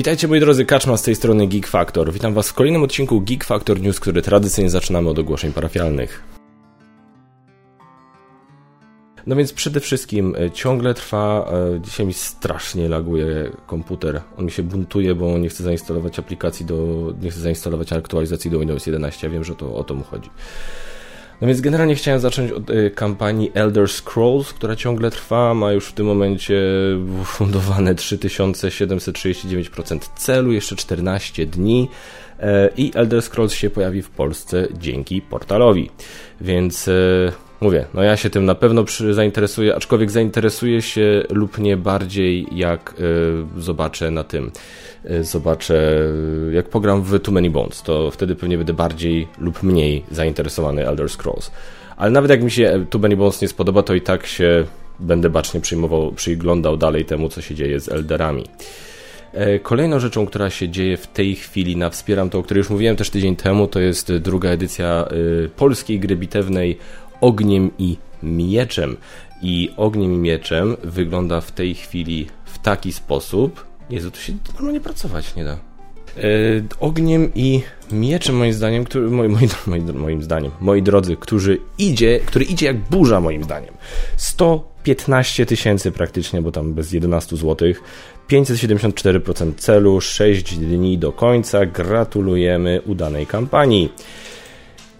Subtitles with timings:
[0.00, 2.12] Witajcie moi drodzy, Kaczma z tej strony Geek Factor.
[2.12, 6.22] Witam was w kolejnym odcinku Geek Factor News, który tradycyjnie zaczynamy od ogłoszeń parafialnych.
[9.26, 14.20] No więc przede wszystkim e, ciągle trwa, e, dzisiaj mi strasznie laguje komputer.
[14.38, 16.76] On mi się buntuje, bo nie chce zainstalować aplikacji do,
[17.22, 19.26] nie chce zainstalować aktualizacji do Windows 11.
[19.26, 20.30] Ja wiem, że to o to mu chodzi.
[21.40, 25.86] No więc generalnie chciałem zacząć od y, kampanii Elder Scrolls, która ciągle trwa, ma już
[25.86, 26.62] w tym momencie
[27.24, 31.88] fundowane 3739% celu, jeszcze 14 dni
[32.40, 35.90] e, i Elder Scrolls się pojawi w Polsce dzięki portalowi.
[36.40, 36.92] Więc e,
[37.60, 42.94] mówię, no ja się tym na pewno zainteresuję, aczkolwiek zainteresuję się lub nie bardziej jak
[43.00, 44.50] y, zobaczę na tym,
[45.20, 46.06] zobaczę
[46.52, 51.08] jak pogram w Too Many Bones, to wtedy pewnie będę bardziej lub mniej zainteresowany Elder
[51.08, 51.50] Scrolls.
[51.96, 54.64] Ale nawet jak mi się Too Many Bones nie spodoba, to i tak się
[55.00, 58.44] będę bacznie przyjmował, przyglądał dalej temu, co się dzieje z Elderami.
[59.32, 62.70] E, kolejną rzeczą, która się dzieje w tej chwili na Wspieram to, o której już
[62.70, 65.08] mówiłem też tydzień temu, to jest druga edycja
[65.56, 66.78] polskiej gry bitewnej
[67.20, 68.96] ogniem i mieczem.
[69.42, 73.69] I ogniem i mieczem wygląda w tej chwili w taki sposób.
[73.90, 75.58] Jezu, tu się normalnie pracować nie da.
[76.16, 81.58] Yy, ogniem i mieczem moim zdaniem, który, moi, moi, moi, moim zdaniem, moi drodzy, którzy
[81.78, 83.74] idzie, który idzie jak burza moim zdaniem.
[84.16, 87.68] 115 tysięcy praktycznie, bo tam bez 11 zł.
[88.30, 91.66] 574% celu, 6 dni do końca.
[91.66, 93.92] Gratulujemy udanej kampanii.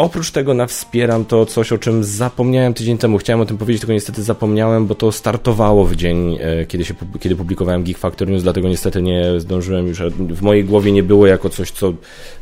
[0.01, 3.19] Oprócz tego na Wspieram to coś, o czym zapomniałem tydzień temu.
[3.19, 6.95] Chciałem o tym powiedzieć, tylko niestety zapomniałem, bo to startowało w dzień, e, kiedy, się,
[7.21, 10.03] kiedy publikowałem Geek Factor News, dlatego niestety nie zdążyłem już.
[10.19, 11.93] W mojej głowie nie było jako coś, co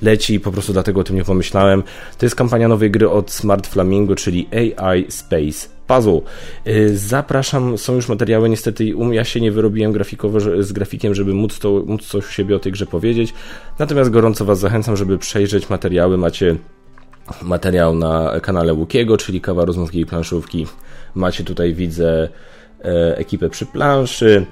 [0.03, 1.83] leci i po prostu dlatego o tym nie pomyślałem.
[2.19, 6.21] To jest kampania nowej gry od Smart Flamingo, czyli AI Space Puzzle.
[6.65, 11.59] E, zapraszam, są już materiały, niestety ja się nie wyrobiłem grafikowo z grafikiem, żeby móc,
[11.59, 13.35] to, móc coś u siebie o tej grze powiedzieć.
[13.79, 16.19] Natomiast gorąco Was zachęcam, żeby przejrzeć materiały.
[16.19, 16.57] Macie
[17.43, 20.67] materiał na kanale Łukiego, czyli kawa rozmówki i planszówki.
[21.15, 22.29] Macie tutaj, widzę,
[22.85, 24.47] e, ekipę przy planszy,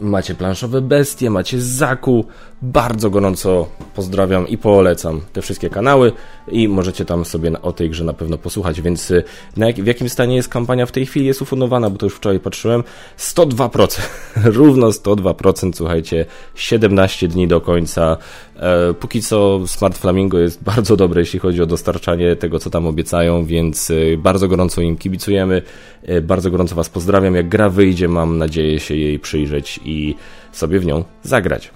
[0.00, 2.24] macie planszowe bestie, macie Zaku.
[2.62, 6.12] Bardzo gorąco pozdrawiam i polecam te wszystkie kanały
[6.48, 9.24] i możecie tam sobie o tej grze na pewno posłuchać, więc y,
[9.56, 12.40] jak, w jakim stanie jest kampania w tej chwili jest ufundowana, bo to już wczoraj
[12.40, 12.84] patrzyłem,
[13.18, 14.00] 102%,
[14.58, 18.16] równo 102%, słuchajcie, 17 dni do końca.
[18.56, 22.86] E, póki co Smart Flamingo jest bardzo dobre, jeśli chodzi o dostarczanie tego, co tam
[22.86, 25.62] obiecają, więc y, bardzo gorąco im kibicujemy,
[26.02, 27.34] e, bardzo gorąco Was pozdrawiam.
[27.34, 30.14] Jak gra wyjdzie, mam nadzieję się jej przyjrzeć i
[30.52, 31.70] sobie w nią zagrać.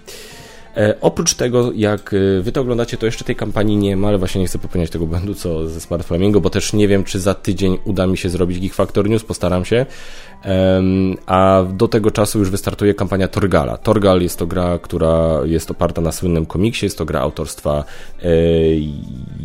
[0.77, 4.19] E, oprócz tego, jak e, wy to oglądacie, to jeszcze tej kampanii nie ma, ale
[4.19, 7.21] właśnie nie chcę popełniać tego błędu co ze Smart Flamingo, bo też nie wiem, czy
[7.21, 9.87] za tydzień uda mi się zrobić Geek Factor News, postaram się.
[11.27, 13.77] A do tego czasu już wystartuje kampania Torgala.
[13.77, 17.85] Torgal jest to gra, która jest oparta na słynnym komiksie, jest to gra autorstwa
[18.23, 18.29] e,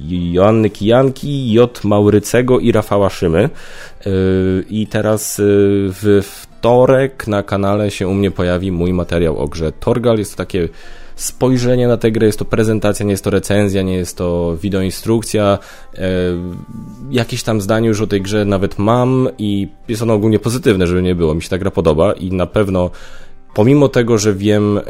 [0.07, 1.83] Joanny Kijanki, J.
[1.83, 3.49] Maurycego i Rafała Szymy.
[4.69, 5.41] I teraz
[5.87, 10.17] w wtorek na kanale się u mnie pojawi mój materiał o grze Torgal.
[10.17, 10.69] Jest to takie
[11.21, 15.59] spojrzenie na tę grę, jest to prezentacja, nie jest to recenzja, nie jest to wideoinstrukcja.
[15.95, 16.07] E,
[17.11, 21.01] jakieś tam zdanie już o tej grze nawet mam i jest ono ogólnie pozytywne, żeby
[21.01, 21.35] nie było.
[21.35, 22.89] Mi się ta gra podoba i na pewno
[23.53, 24.83] pomimo tego, że wiem, e, e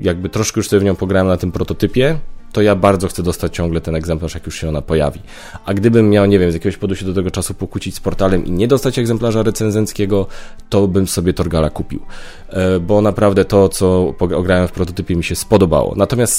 [0.00, 2.18] jakby troszkę już sobie w nią pograłem na tym prototypie,
[2.52, 5.20] to ja bardzo chcę dostać ciągle ten egzemplarz, jak już się ona pojawi.
[5.64, 8.46] A gdybym miał, nie wiem, z jakiegoś powodu się do tego czasu pokłócić z portalem
[8.46, 10.26] i nie dostać egzemplarza recenzenckiego,
[10.68, 12.00] to bym sobie Torgala kupił.
[12.48, 15.94] E, bo naprawdę to, co ograłem w prototypie mi się spodobało.
[15.96, 16.36] Natomiast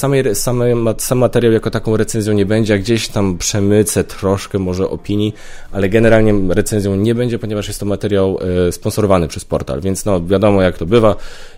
[0.98, 5.34] sam materiał jako taką recenzją nie będzie, a gdzieś tam przemycę troszkę może opinii,
[5.72, 10.26] ale generalnie recenzją nie będzie, ponieważ jest to materiał e, sponsorowany przez portal, więc no
[10.26, 11.16] wiadomo jak to bywa.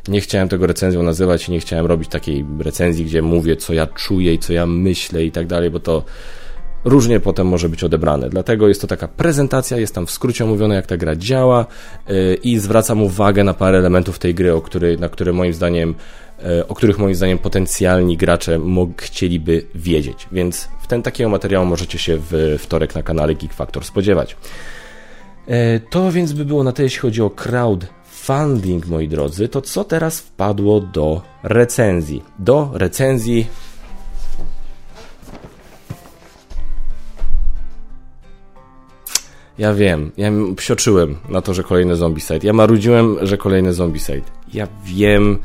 [0.07, 3.87] Nie chciałem tego recenzją nazywać i nie chciałem robić takiej recenzji, gdzie mówię, co ja
[3.87, 6.03] czuję i co ja myślę i tak dalej, bo to
[6.85, 8.29] różnie potem może być odebrane.
[8.29, 11.65] Dlatego jest to taka prezentacja, jest tam w skrócie omówione, jak ta gra działa
[12.07, 15.95] yy, i zwracam uwagę na parę elementów tej gry, o który, na które moim zdaniem
[16.43, 18.59] yy, o których moim zdaniem potencjalni gracze
[18.97, 20.27] chcieliby wiedzieć.
[20.31, 24.37] Więc w ten takiego materiału możecie się w wtorek na kanale Geek Factor spodziewać.
[25.47, 25.55] Yy,
[25.89, 29.47] to więc by było na tyle, jeśli chodzi o crowdfunding, moi drodzy.
[29.47, 32.23] To co teraz wpadło do recenzji?
[32.39, 33.47] Do recenzji
[39.61, 42.47] Ja wiem, ja psioczyłem na to, że kolejny zombicide.
[42.47, 44.21] Ja marudziłem, że kolejny zombicide.
[44.53, 45.37] Ja wiem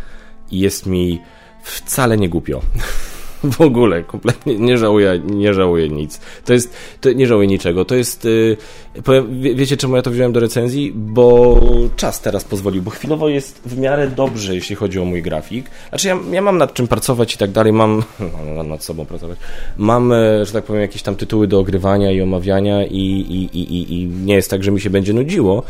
[0.50, 1.20] i jest mi
[1.62, 2.60] wcale nie głupio.
[3.58, 6.20] w ogóle, kompletnie nie żałuję, nie żałuję nic.
[6.44, 7.84] To jest, to nie żałuję niczego.
[7.84, 8.56] To jest, yy,
[9.04, 10.92] powiem, wie, wiecie czemu ja to wziąłem do recenzji?
[10.94, 11.60] Bo
[11.96, 15.70] czas teraz pozwolił, bo chwilowo jest w miarę dobrze, jeśli chodzi o mój grafik.
[15.88, 18.02] Znaczy ja, ja mam nad czym pracować i tak dalej, mam,
[18.68, 19.38] nad sobą pracować,
[19.76, 23.94] mam, e, że tak powiem, jakieś tam tytuły do ogrywania i omawiania i, i, i,
[23.94, 25.62] i nie jest tak, że mi się będzie nudziło,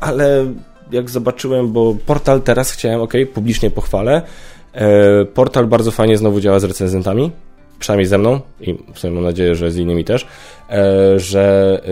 [0.00, 0.46] ale
[0.92, 4.22] jak zobaczyłem, bo portal teraz chciałem, ok, publicznie pochwalę,
[5.34, 7.32] portal bardzo fajnie znowu działa z recenzentami,
[7.78, 10.26] przynajmniej ze mną i w sumie mam nadzieję, że z innymi też,
[10.70, 11.90] e, że e,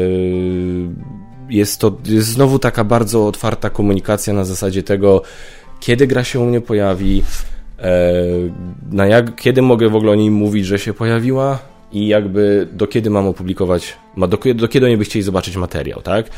[1.50, 5.22] jest to jest znowu taka bardzo otwarta komunikacja na zasadzie tego,
[5.80, 7.22] kiedy gra się u mnie pojawi,
[8.92, 11.58] na jak, kiedy mogę w ogóle o niej mówić, że się pojawiła
[11.92, 16.30] i jakby do kiedy mam opublikować, do, do kiedy oni by chcieli zobaczyć materiał, tak?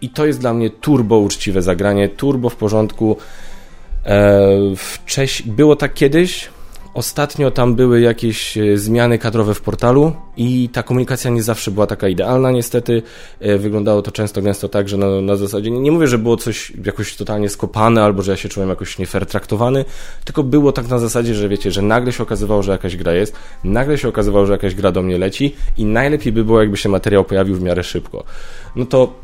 [0.00, 3.16] I to jest dla mnie turbo uczciwe zagranie, turbo w porządku.
[4.06, 5.42] E, Wcześ...
[5.42, 6.50] Było tak kiedyś,
[6.94, 11.86] Ostatnio tam były jakieś e, zmiany kadrowe w portalu i ta komunikacja nie zawsze była
[11.86, 13.02] taka idealna, niestety.
[13.40, 16.36] E, wyglądało to często gęsto tak, że na, na zasadzie, nie, nie mówię, że było
[16.36, 19.84] coś jakoś totalnie skopane albo że ja się czułem jakoś nie fair traktowany,
[20.24, 23.34] tylko było tak na zasadzie, że wiecie, że nagle się okazywało, że jakaś gra jest,
[23.64, 26.88] nagle się okazywało, że jakaś gra do mnie leci i najlepiej by było, jakby się
[26.88, 28.24] materiał pojawił w miarę szybko.
[28.76, 29.14] No to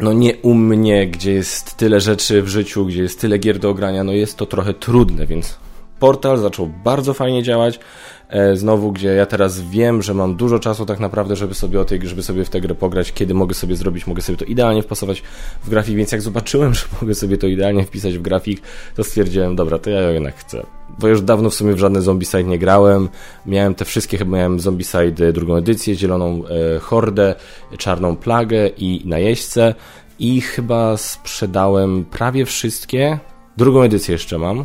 [0.00, 3.70] no nie u mnie, gdzie jest tyle rzeczy w życiu, gdzie jest tyle gier do
[3.70, 5.58] ogrania, no jest to trochę trudne, więc
[5.98, 7.80] portal zaczął bardzo fajnie działać.
[8.28, 11.84] E, znowu, gdzie ja teraz wiem, że mam dużo czasu tak naprawdę, żeby sobie o
[11.84, 14.82] tej, żeby sobie w tę grę pograć, kiedy mogę sobie zrobić, mogę sobie to idealnie
[14.82, 15.22] wpasować
[15.64, 18.62] w grafik, więc jak zobaczyłem, że mogę sobie to idealnie wpisać w grafik,
[18.94, 20.66] to stwierdziłem, dobra, to ja jednak chcę.
[20.98, 23.08] Bo już dawno w sumie w żadne Zombicide nie grałem.
[23.46, 27.34] Miałem te wszystkie, chyba miałem Zombicide drugą edycję, zieloną e, hordę,
[27.78, 29.74] czarną plagę i najeźdźcę
[30.18, 33.18] i chyba sprzedałem prawie wszystkie.
[33.56, 34.64] Drugą edycję jeszcze mam.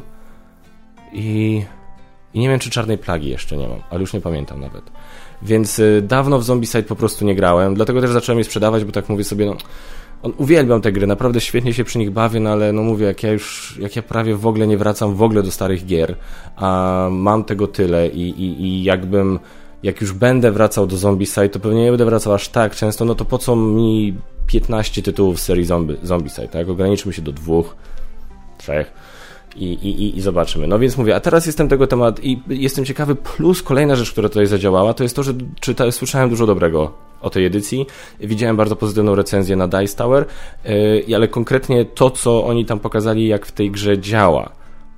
[1.13, 1.62] I
[2.33, 4.83] i nie wiem, czy czarnej plagi jeszcze nie mam, ale już nie pamiętam nawet.
[5.42, 8.92] Więc y, dawno w Zombicide po prostu nie grałem, dlatego też zacząłem je sprzedawać, bo
[8.92, 9.56] tak mówię sobie, no,
[10.24, 13.24] on, uwielbiam te gry, naprawdę świetnie się przy nich bawię, no ale no mówię, jak
[13.24, 16.16] ja już, jak ja prawie w ogóle nie wracam w ogóle do starych gier,
[16.56, 19.39] a mam tego tyle i, i, i jakbym,
[19.84, 23.16] jak już będę wracał do Zombicide, to pewnie nie będę wracał aż tak często, no
[23.16, 24.18] to po co mi
[24.48, 26.69] 15 tytułów z serii zombie, Zombicide, tak?
[26.69, 27.75] Ograniczmy się do dwóch,
[28.57, 28.94] trzech
[29.56, 30.68] i, i, i zobaczymy.
[30.68, 34.30] No więc mówię, a teraz jestem tego temat i jestem ciekawy, plus kolejna rzecz, która
[34.30, 37.86] tutaj zadziałała, to jest to, że czyta, słyszałem dużo dobrego o tej edycji.
[38.19, 40.25] Widziałem bardzo pozytywną recenzję na Dice Tower,
[41.07, 44.50] yy, ale konkretnie to, co oni tam pokazali, jak w tej grze działa,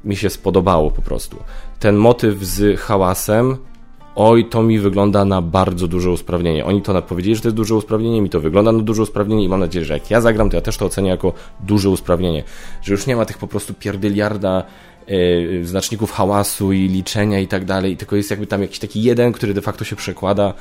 [0.03, 1.37] mi się spodobało po prostu.
[1.79, 3.57] Ten motyw z hałasem,
[4.15, 6.65] oj, to mi wygląda na bardzo duże usprawnienie.
[6.65, 9.49] Oni to powiedzieli, że to jest duże usprawnienie, mi to wygląda na duże usprawnienie i
[9.49, 12.43] mam nadzieję, że jak ja zagram, to ja też to ocenię jako duże usprawnienie.
[12.81, 14.63] Że już nie ma tych po prostu pierdyliarda
[15.07, 19.31] yy, znaczników hałasu i liczenia i tak dalej, tylko jest jakby tam jakiś taki jeden,
[19.31, 20.53] który de facto się przekłada.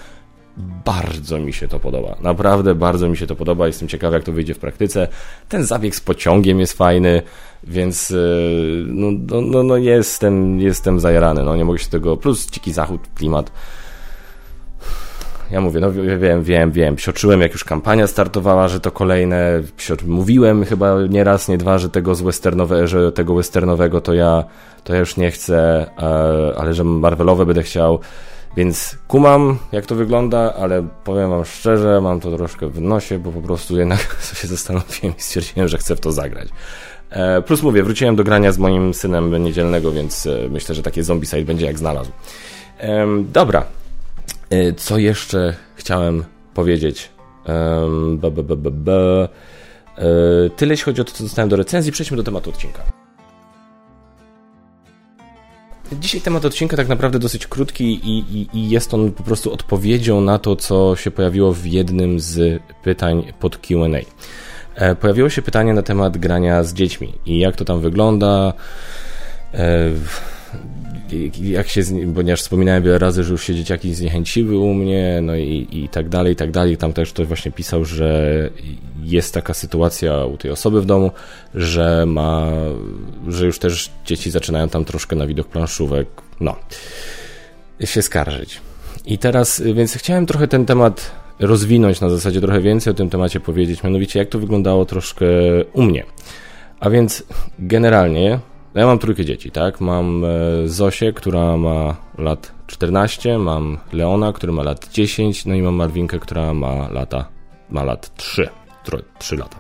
[0.57, 2.17] Bardzo mi się to podoba.
[2.21, 3.67] Naprawdę bardzo mi się to podoba.
[3.67, 5.09] Jestem ciekawy, jak to wyjdzie w praktyce.
[5.49, 7.23] Ten zabieg z pociągiem jest fajny.
[7.65, 12.51] Więc y, no, no, no, no jestem, jestem zajarany, no nie mogę się tego, plus
[12.51, 13.53] dziki zachód, klimat.
[15.51, 19.61] Ja mówię, no wiem, wiem, wiem, psioczyłem jak już kampania startowała, że to kolejne,
[20.07, 24.45] mówiłem chyba nie raz, nie dwa, że tego z westernowe, że tego westernowego to ja,
[24.85, 25.87] to ja już nie chcę,
[26.57, 27.99] ale że Marvelowe będę chciał.
[28.57, 33.33] Więc kumam, jak to wygląda, ale powiem Wam szczerze, mam to troszkę w nosie, bo
[33.33, 36.49] po prostu jednak się zastanowiłem i stwierdziłem, że chcę w to zagrać.
[37.11, 41.05] E, plus mówię, wróciłem do grania z moim synem niedzielnego, więc e, myślę, że takie
[41.05, 42.11] zombie side będzie jak znalazł.
[43.33, 43.65] Dobra,
[44.51, 47.11] e, co jeszcze chciałem powiedzieć?
[50.57, 51.93] Tyle jeśli chodzi o to, co dostałem do recenzji.
[51.93, 53.02] Przejdźmy do tematu odcinka.
[56.01, 60.21] Dzisiaj temat odcinka tak naprawdę dosyć krótki i, i, i, jest on po prostu odpowiedzią
[60.21, 63.99] na to, co się pojawiło w jednym z pytań pod QA.
[64.75, 68.53] E, pojawiło się pytanie na temat grania z dziećmi i jak to tam wygląda.
[71.13, 71.83] E, jak się,
[72.15, 76.09] ponieważ wspominałem wiele razy, że już się dzieciaki zniechęciły u mnie, no i, i tak
[76.09, 76.77] dalej, i tak dalej.
[76.77, 78.51] Tam też ktoś właśnie pisał, że
[79.03, 81.11] jest taka sytuacja u tej osoby w domu,
[81.55, 82.51] że ma,
[83.29, 86.09] że już też dzieci zaczynają tam troszkę na widok planszówek,
[86.41, 86.57] no,
[87.85, 88.61] się skarżyć.
[89.07, 93.41] I teraz, więc chciałem trochę ten temat rozwinąć na zasadzie trochę więcej o tym temacie
[93.41, 95.27] powiedzieć, mianowicie jak to wyglądało troszkę
[95.73, 96.05] u mnie.
[96.81, 97.25] A więc
[97.59, 98.39] generalnie,
[98.81, 99.81] ja mam trójkę dzieci, tak?
[99.81, 100.29] Mam e,
[100.69, 106.19] Zosię, która ma lat 14, mam Leona, który ma lat 10, no i mam Marwinkę,
[106.19, 107.29] która ma lata,
[107.71, 108.49] ma lat 3,
[109.19, 109.57] 3 lata.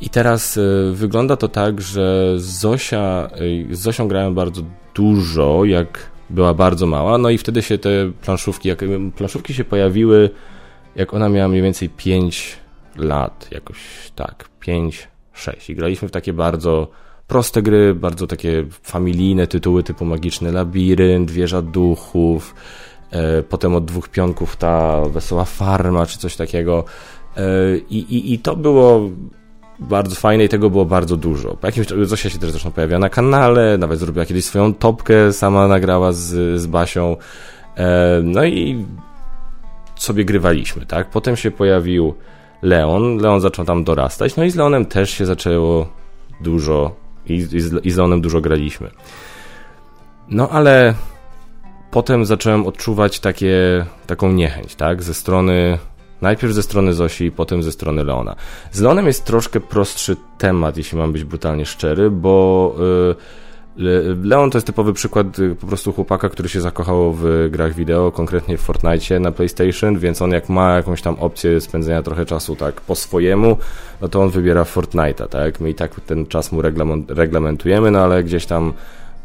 [0.00, 0.60] I teraz e,
[0.92, 3.30] wygląda to tak, że Zosia,
[3.70, 4.62] z Zosią grałem bardzo
[4.94, 7.90] dużo, jak była bardzo mała, no i wtedy się te
[8.22, 8.84] planszówki, jak
[9.16, 10.30] planszówki się pojawiły,
[10.96, 12.56] jak ona miała mniej więcej 5
[12.96, 13.76] lat, jakoś
[14.14, 16.88] tak, 5, 6 i graliśmy w takie bardzo
[17.34, 22.54] proste gry, bardzo takie familijne tytuły typu Magiczny Labirynt, Wieża Duchów,
[23.10, 26.84] e, potem od dwóch pionków ta Wesoła Farma czy coś takiego
[27.36, 27.42] e,
[27.90, 29.10] i, i, i to było
[29.78, 31.56] bardzo fajne i tego było bardzo dużo.
[31.56, 35.68] Po jakimś Zosia się też zresztą pojawia na kanale, nawet zrobiła kiedyś swoją topkę, sama
[35.68, 37.16] nagrała z, z Basią.
[37.76, 38.84] E, no i
[39.96, 41.10] sobie grywaliśmy, tak?
[41.10, 42.14] Potem się pojawił
[42.62, 45.88] Leon, Leon zaczął tam dorastać, no i z Leonem też się zaczęło
[46.40, 48.90] dużo i, i, z, i z Leonem dużo graliśmy.
[50.28, 50.94] No ale
[51.90, 55.02] potem zacząłem odczuwać takie, taką niechęć, tak?
[55.02, 55.78] Ze strony
[56.24, 58.36] Najpierw ze strony Zosi, potem ze strony Leona.
[58.72, 62.74] Z Leonem jest troszkę prostszy temat, jeśli mam być brutalnie szczery, bo
[63.10, 63.43] y,
[63.76, 68.12] Leon to jest typowy przykład y, po prostu chłopaka, który się zakochał w grach wideo,
[68.12, 72.56] konkretnie w Fortnite na PlayStation, więc on jak ma jakąś tam opcję spędzenia trochę czasu
[72.56, 73.56] tak po swojemu,
[74.00, 75.60] no to on wybiera Fortnite'a, tak?
[75.60, 76.62] My i tak ten czas mu
[77.08, 78.72] reglamentujemy, no ale gdzieś tam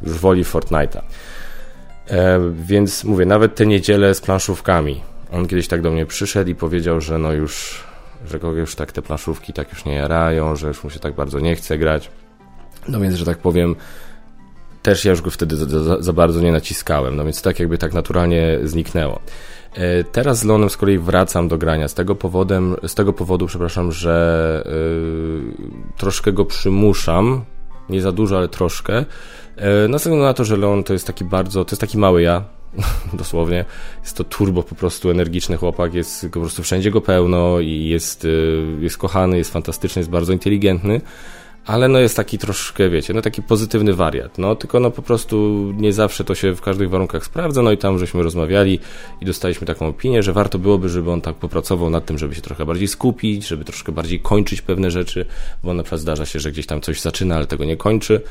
[0.01, 1.01] już woli Fortnite'a.
[2.07, 5.01] E, więc mówię, nawet te niedziele z planszówkami,
[5.31, 7.83] on kiedyś tak do mnie przyszedł i powiedział, że no już,
[8.27, 11.13] że go już tak te planszówki tak już nie jarają, że już mu się tak
[11.13, 12.11] bardzo nie chce grać.
[12.87, 13.75] No więc, że tak powiem,
[14.89, 17.77] też ja już go wtedy za, za, za bardzo nie naciskałem, no więc tak jakby
[17.77, 19.19] tak naturalnie zniknęło.
[19.73, 23.47] E, teraz z Leonem z kolei wracam do grania z tego, powodem, z tego powodu,
[23.47, 25.67] przepraszam, że yy,
[25.97, 27.45] troszkę go przymuszam,
[27.89, 28.93] nie za dużo, ale troszkę.
[29.57, 32.21] Yy, ze względu na to, że Leon to jest taki bardzo, to jest taki mały
[32.21, 32.43] ja,
[33.13, 33.65] dosłownie.
[34.03, 38.25] Jest to turbo po prostu energiczny chłopak, jest po prostu wszędzie go pełno i jest,
[38.25, 41.01] y, jest kochany, jest fantastyczny, jest bardzo inteligentny
[41.65, 45.35] ale no jest taki troszkę, wiecie, no taki pozytywny wariat, no tylko no po prostu
[45.77, 48.79] nie zawsze to się w każdych warunkach sprawdza, no i tam żeśmy rozmawiali
[49.21, 52.41] i dostaliśmy taką opinię, że warto byłoby, żeby on tak popracował nad tym, żeby się
[52.41, 55.25] trochę bardziej skupić, żeby troszkę bardziej kończyć pewne rzeczy,
[55.63, 58.21] bo na przykład zdarza się, że gdzieś tam coś zaczyna, ale tego nie kończy.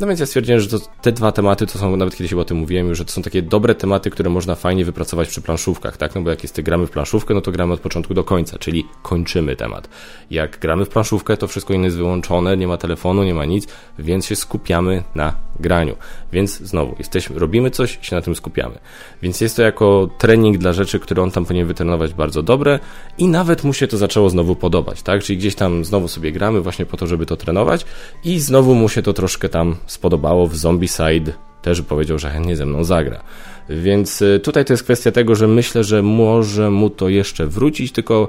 [0.00, 2.56] No więc ja stwierdziłem, że to, te dwa tematy to są, nawet kiedyś o tym
[2.56, 6.14] mówiłem że to są takie dobre tematy, które można fajnie wypracować przy planszówkach, tak?
[6.14, 8.86] No bo jak jest gramy w planszówkę, no to gramy od początku do końca, czyli
[9.02, 9.88] kończymy temat.
[10.30, 13.66] Jak gramy w planszówkę, to wszystko inne jest wyłączone, nie ma telefonu, nie ma nic,
[13.98, 15.96] więc się skupiamy na graniu.
[16.32, 18.78] Więc znowu, jesteśmy, robimy coś się na tym skupiamy.
[19.22, 22.78] Więc jest to jako trening dla rzeczy, które on tam powinien wytrenować bardzo dobre
[23.18, 25.22] i nawet mu się to zaczęło znowu podobać, tak?
[25.22, 27.84] Czyli gdzieś tam znowu sobie gramy właśnie po to, żeby to trenować
[28.24, 32.66] i znowu mu się to troszkę tam spodobało w Zombicide też powiedział, że chętnie ze
[32.66, 33.22] mną zagra.
[33.68, 37.92] Więc y, tutaj to jest kwestia tego, że myślę, że może mu to jeszcze wrócić,
[37.92, 38.28] tylko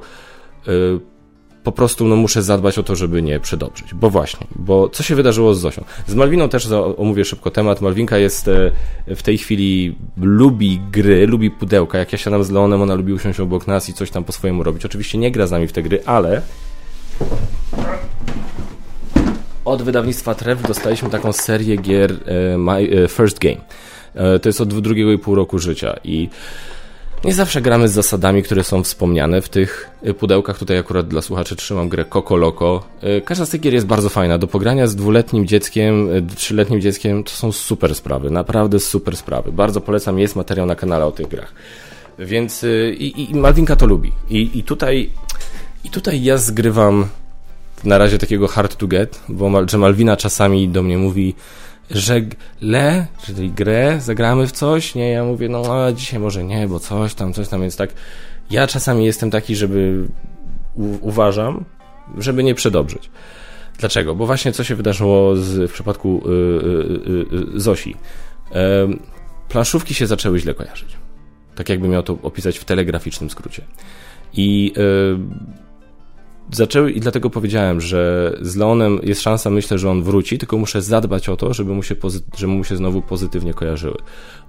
[0.67, 0.99] yy,
[1.65, 3.93] po prostu no, muszę zadbać o to, żeby nie przedobrzyć.
[3.93, 5.83] Bo właśnie, bo co się wydarzyło z Zosią?
[6.07, 7.81] Z Malwiną też omówię szybko temat.
[7.81, 8.71] Malwinka jest e,
[9.15, 11.97] w tej chwili, lubi gry, lubi pudełka.
[11.97, 14.63] Jak ja siadam z Leonem, ona lubi usiąść obok nas i coś tam po swojemu
[14.63, 14.85] robić.
[14.85, 16.41] Oczywiście nie gra z nami w te gry, ale
[19.65, 23.57] od wydawnictwa Trev dostaliśmy taką serię gier e, My e, First Game.
[24.41, 26.29] To jest od drugiego i pół roku życia i
[27.23, 30.57] nie zawsze gramy z zasadami, które są wspomniane w tych pudełkach.
[30.57, 32.83] Tutaj akurat dla słuchaczy trzymam grę Coco Loco.
[33.25, 34.37] Każda z tych gier jest bardzo fajna.
[34.37, 38.31] Do pogrania z dwuletnim dzieckiem, trzyletnim dzieckiem to są super sprawy.
[38.31, 39.51] Naprawdę super sprawy.
[39.51, 40.19] Bardzo polecam.
[40.19, 41.53] Jest materiał na kanale o tych grach.
[42.19, 42.65] Więc
[42.97, 44.11] i, i Malwinka to lubi.
[44.29, 45.09] I, i tutaj
[45.83, 47.07] i tutaj ja zgrywam
[47.85, 51.35] na razie takiego hard to get, bo że Malwina czasami do mnie mówi
[51.89, 52.21] że
[52.61, 56.79] le, czyli grę, zagramy w coś, nie, ja mówię, no a dzisiaj może nie, bo
[56.79, 57.93] coś tam, coś tam, więc tak,
[58.49, 60.07] ja czasami jestem taki, żeby
[61.01, 61.65] uważam,
[62.17, 63.09] żeby nie przedobrzyć.
[63.79, 64.15] Dlaczego?
[64.15, 67.95] Bo właśnie co się wydarzyło z, w przypadku y, y, y, Zosi.
[69.49, 70.97] planszówki się zaczęły źle kojarzyć.
[71.55, 73.63] Tak jakby miał to opisać w telegraficznym skrócie.
[74.33, 74.73] I
[76.51, 80.81] zaczęły i dlatego powiedziałem, że z Leonem jest szansa, myślę, że on wróci, tylko muszę
[80.81, 81.95] zadbać o to, żeby mu się,
[82.37, 83.97] żeby mu się znowu pozytywnie kojarzyły.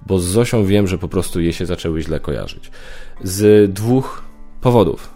[0.07, 2.71] Bo z Zosią wiem, że po prostu je się zaczęły źle kojarzyć.
[3.23, 4.23] Z dwóch
[4.61, 5.09] powodów.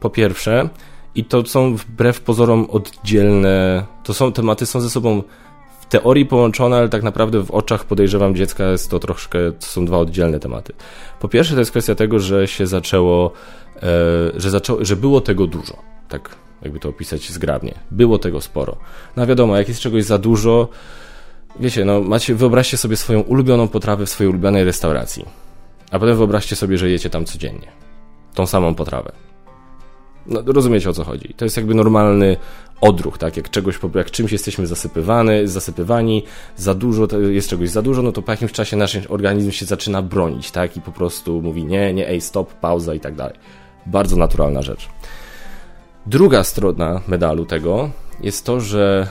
[0.00, 0.68] Po pierwsze,
[1.14, 5.22] i to są wbrew pozorom oddzielne, to są tematy są ze sobą
[5.80, 9.84] w teorii połączone, ale tak naprawdę w oczach podejrzewam dziecka jest to troszkę, to są
[9.84, 10.72] dwa oddzielne tematy.
[11.20, 13.32] Po pierwsze to jest kwestia tego, że się zaczęło,
[13.76, 13.80] e,
[14.36, 16.30] że, zaczęło, że było tego dużo tak
[16.62, 17.74] jakby to opisać zgrabnie.
[17.90, 18.76] Było tego sporo.
[19.16, 20.68] No wiadomo, jak jest czegoś za dużo,
[21.60, 25.24] wiecie, no macie, wyobraźcie sobie swoją ulubioną potrawę w swojej ulubionej restauracji.
[25.90, 27.68] A potem wyobraźcie sobie, że jecie tam codziennie.
[28.34, 29.12] Tą samą potrawę.
[30.26, 31.34] No, rozumiecie o co chodzi.
[31.36, 32.36] To jest jakby normalny
[32.80, 33.36] odruch, tak?
[33.36, 36.22] Jak czegoś, jak czymś jesteśmy zasypywany, zasypywani,
[36.56, 40.02] za dużo, jest czegoś za dużo, no to po jakimś czasie nasz organizm się zaczyna
[40.02, 40.76] bronić, tak?
[40.76, 43.34] I po prostu mówi nie, nie, ej, stop, pauza i tak dalej.
[43.86, 44.88] Bardzo naturalna rzecz.
[46.08, 49.08] Druga strona medalu tego jest to, że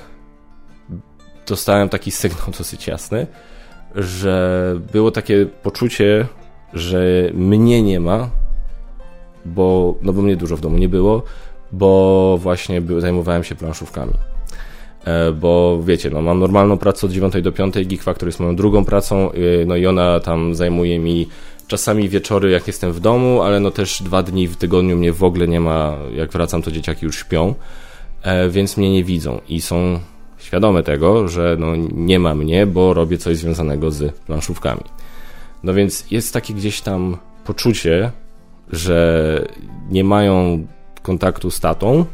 [1.47, 3.27] dostałem taki sygnał dosyć jasny,
[3.95, 6.27] że było takie poczucie,
[6.73, 8.29] że mnie nie ma,
[9.45, 11.23] bo, no bo mnie dużo w domu nie było,
[11.71, 14.13] bo właśnie zajmowałem się planszówkami.
[15.05, 18.55] E, bo wiecie, no mam normalną pracę od 9 do 5, Geek Factory jest moją
[18.55, 21.27] drugą pracą, e, no i ona tam zajmuje mi
[21.67, 25.23] czasami wieczory, jak jestem w domu, ale no też dwa dni w tygodniu mnie w
[25.23, 27.55] ogóle nie ma, jak wracam, to dzieciaki już śpią,
[28.21, 29.99] e, więc mnie nie widzą i są
[30.37, 34.83] świadome tego, że no nie ma mnie, bo robię coś związanego z planszówkami.
[35.63, 38.11] No więc jest takie gdzieś tam poczucie,
[38.71, 39.47] że
[39.89, 40.67] nie mają
[41.01, 42.05] kontaktu z tatą,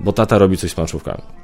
[0.00, 1.37] bo tata robi coś z planszówkami.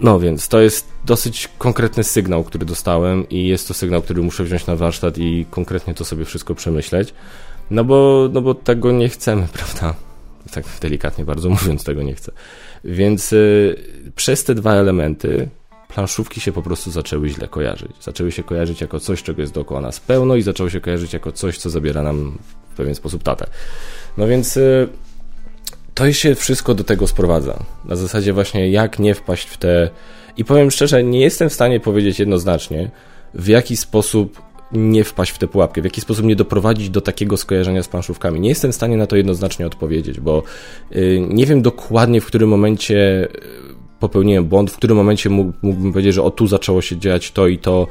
[0.00, 4.44] No więc to jest dosyć konkretny sygnał, który dostałem i jest to sygnał, który muszę
[4.44, 7.14] wziąć na warsztat i konkretnie to sobie wszystko przemyśleć.
[7.70, 9.94] No bo, no bo tego nie chcemy, prawda?
[10.52, 12.32] Tak delikatnie bardzo mówiąc, tego nie chcę.
[12.84, 13.82] Więc y,
[14.16, 15.48] przez te dwa elementy
[15.88, 17.92] planszówki się po prostu zaczęły źle kojarzyć.
[18.00, 21.32] Zaczęły się kojarzyć jako coś, czego jest dookoła nas pełno i zaczęły się kojarzyć jako
[21.32, 22.38] coś, co zabiera nam
[22.72, 23.46] w pewien sposób tatę.
[24.16, 24.88] No więc y,
[25.94, 27.64] to się wszystko do tego sprowadza.
[27.84, 29.90] Na zasadzie właśnie jak nie wpaść w te...
[30.36, 32.90] I powiem szczerze, nie jestem w stanie powiedzieć jednoznacznie,
[33.34, 37.36] w jaki sposób nie wpaść w tę pułapkę, w jaki sposób nie doprowadzić do takiego
[37.36, 38.40] skojarzenia z planszówkami.
[38.40, 40.42] Nie jestem w stanie na to jednoznacznie odpowiedzieć, bo
[40.96, 43.28] y, nie wiem dokładnie, w którym momencie
[44.00, 47.58] popełniłem błąd, w którym momencie mógłbym powiedzieć, że o tu zaczęło się dziać to i
[47.58, 47.86] to.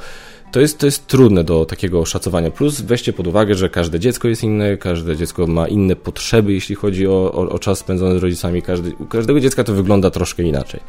[0.53, 2.51] To jest, to jest trudne do takiego oszacowania.
[2.51, 6.75] Plus weźcie pod uwagę, że każde dziecko jest inne, każde dziecko ma inne potrzeby, jeśli
[6.75, 8.61] chodzi o, o, o czas spędzony z rodzicami.
[8.61, 10.79] Każdy, u każdego dziecka to wygląda troszkę inaczej.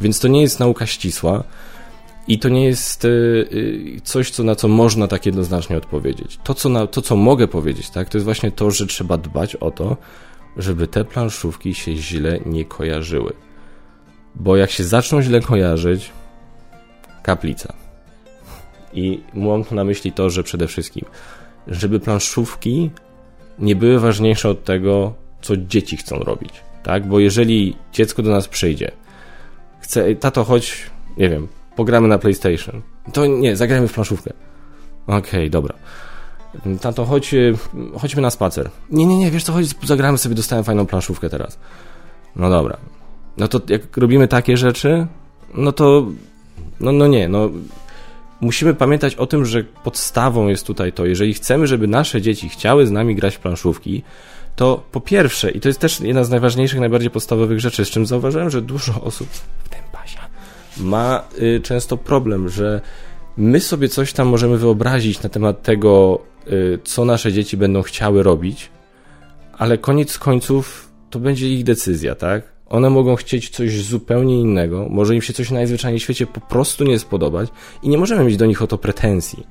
[0.00, 1.44] Więc to nie jest nauka ścisła.
[2.28, 6.38] I to nie jest y, y, coś, co, na co można tak jednoznacznie odpowiedzieć.
[6.44, 9.56] To co, na, to, co mogę powiedzieć, tak, to jest właśnie to, że trzeba dbać
[9.56, 9.96] o to,
[10.56, 13.32] żeby te planszówki się źle nie kojarzyły.
[14.34, 16.10] Bo jak się zaczną źle kojarzyć,
[17.22, 17.83] kaplica.
[18.94, 21.04] I mam na myśli to, że przede wszystkim,
[21.66, 22.90] żeby planszówki
[23.58, 26.52] nie były ważniejsze od tego, co dzieci chcą robić.
[26.82, 27.08] Tak?
[27.08, 28.92] Bo jeżeli dziecko do nas przyjdzie,
[29.80, 32.82] chce, tato, chodź, nie wiem, pogramy na PlayStation.
[33.12, 34.32] To nie, zagrajmy w planszówkę.
[35.06, 35.74] Okej, okay, dobra.
[36.80, 37.34] Tato, chodź,
[38.00, 38.70] chodźmy na spacer.
[38.90, 41.58] Nie, nie, nie, wiesz co, chodź, zagramy sobie, dostałem fajną planszówkę teraz.
[42.36, 42.78] No dobra
[43.36, 45.06] no to jak robimy takie rzeczy,
[45.54, 46.06] no to
[46.80, 47.50] no, no nie, no
[48.40, 52.86] musimy pamiętać o tym, że podstawą jest tutaj to, jeżeli chcemy, żeby nasze dzieci chciały
[52.86, 54.02] z nami grać w planszówki,
[54.56, 58.06] to po pierwsze, i to jest też jedna z najważniejszych, najbardziej podstawowych rzeczy, z czym
[58.06, 59.28] zauważyłem, że dużo osób,
[59.64, 60.28] w tym Basia,
[60.76, 62.80] ma y, często problem, że
[63.36, 68.22] my sobie coś tam możemy wyobrazić na temat tego, y, co nasze dzieci będą chciały
[68.22, 68.70] robić,
[69.58, 72.53] ale koniec końców to będzie ich decyzja, tak?
[72.74, 76.84] One mogą chcieć coś zupełnie innego, może im się coś najzwyczajniej w świecie po prostu
[76.84, 77.48] nie spodobać
[77.82, 79.46] i nie możemy mieć do nich o to pretensji.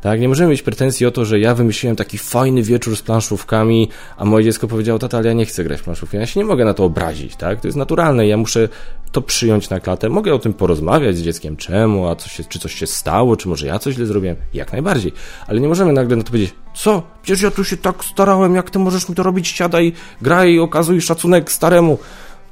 [0.00, 3.88] Tak, nie możemy mieć pretensji o to, że ja wymyśliłem taki fajny wieczór z planszówkami,
[4.16, 6.16] a moje dziecko powiedziało, tata, ale ja nie chcę grać w planszówki.
[6.16, 7.60] Ja się nie mogę na to obrazić, tak?
[7.60, 8.68] To jest naturalne, ja muszę
[9.12, 10.08] to przyjąć na klatę.
[10.08, 13.48] Mogę o tym porozmawiać z dzieckiem, czemu, a coś się, czy coś się stało, czy
[13.48, 14.36] może ja coś źle zrobiłem.
[14.54, 15.12] Jak najbardziej.
[15.46, 17.02] Ale nie możemy nagle na to powiedzieć, co?
[17.22, 19.48] Przecież ja tu się tak starałem, jak ty możesz mi to robić?
[19.48, 21.98] Siadaj, graj, okazuj szacunek staremu.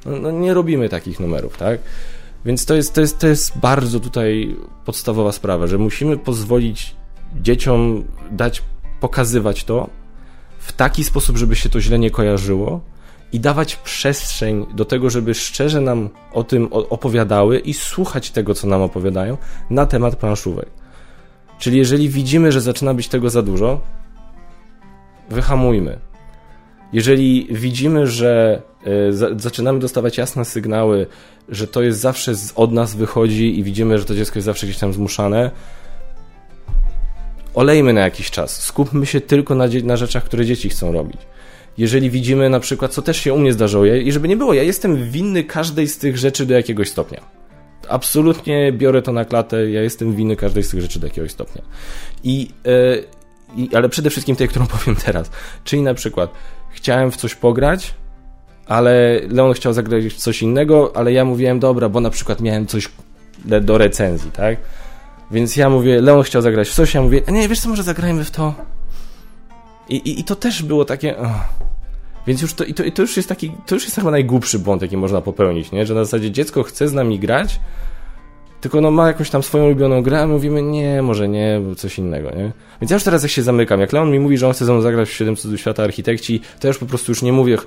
[0.05, 1.79] No, no, nie robimy takich numerów, tak?
[2.45, 6.95] Więc to jest, to, jest, to jest bardzo tutaj podstawowa sprawa, że musimy pozwolić
[7.41, 8.63] dzieciom dać,
[8.99, 9.89] pokazywać to
[10.59, 12.81] w taki sposób, żeby się to źle nie kojarzyło
[13.33, 18.67] i dawać przestrzeń do tego, żeby szczerze nam o tym opowiadały i słuchać tego, co
[18.67, 19.37] nam opowiadają
[19.69, 20.69] na temat planszówek.
[21.59, 23.81] Czyli jeżeli widzimy, że zaczyna być tego za dużo,
[25.29, 25.99] wyhamujmy.
[26.93, 31.07] Jeżeli widzimy, że E, zaczynamy dostawać jasne sygnały,
[31.49, 34.79] że to jest zawsze od nas wychodzi i widzimy, że to dziecko jest zawsze gdzieś
[34.79, 35.51] tam zmuszane,
[37.53, 38.63] olejmy na jakiś czas.
[38.63, 41.17] Skupmy się tylko na, na rzeczach, które dzieci chcą robić.
[41.77, 44.63] Jeżeli widzimy na przykład, co też się u mnie zdarzyło, i żeby nie było, ja
[44.63, 47.21] jestem winny każdej z tych rzeczy do jakiegoś stopnia.
[47.89, 51.61] Absolutnie biorę to na klatę, ja jestem winny każdej z tych rzeczy do jakiegoś stopnia.
[52.23, 52.49] I,
[53.57, 55.31] yy, ale przede wszystkim tej, którą powiem teraz.
[55.63, 56.33] Czyli na przykład
[56.73, 57.93] chciałem w coś pograć,
[58.67, 62.67] ale Leon chciał zagrać w coś innego, ale ja mówiłem, dobra, bo na przykład miałem
[62.67, 62.89] coś
[63.61, 64.57] do recenzji, tak?
[65.31, 68.23] Więc ja mówię, Leon chciał zagrać w coś, ja mówię, nie, wiesz co, może zagrajmy
[68.23, 68.53] w to.
[69.89, 71.17] I, i, i to też było takie...
[71.17, 71.47] Oh.
[72.27, 74.59] Więc już to, i to, i to już jest taki, to już jest chyba najgłupszy
[74.59, 75.85] błąd, jaki można popełnić, nie?
[75.85, 77.59] Że na zasadzie dziecko chce z nami grać,
[78.63, 82.29] tylko no ma jakąś tam swoją ulubioną grę, a mówimy nie, może nie, coś innego,
[82.29, 82.51] nie?
[82.81, 84.73] Więc ja już teraz jak się zamykam, jak Leon mi mówi, że on chce ze
[84.73, 87.57] mną zagrać w 7 cudów świata architekci, to ja już po prostu już nie mówię,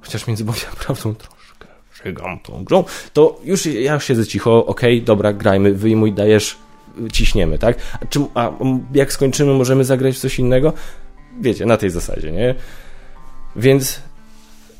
[0.00, 1.66] chociaż między moją prawdą troszkę
[2.04, 6.56] żygam tą grą, to już ja siedzę cicho, okej, okay, dobra, grajmy, wyjmuj, dajesz,
[7.12, 7.76] ciśniemy, tak?
[8.00, 8.50] A, czym, a
[8.94, 10.72] jak skończymy, możemy zagrać w coś innego?
[11.40, 12.54] Wiecie, na tej zasadzie, nie?
[13.56, 14.00] Więc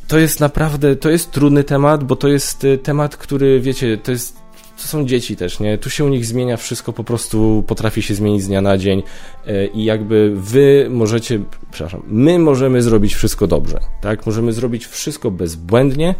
[0.06, 4.10] to jest naprawdę, to jest trudny temat, bo to jest y, temat, który, wiecie, to
[4.10, 4.47] jest
[4.82, 5.78] to są dzieci też, nie?
[5.78, 9.02] Tu się u nich zmienia wszystko, po prostu potrafi się zmienić z dnia na dzień
[9.48, 14.26] y, i jakby wy możecie, przepraszam, my możemy zrobić wszystko dobrze, tak?
[14.26, 16.14] Możemy zrobić wszystko bezbłędnie,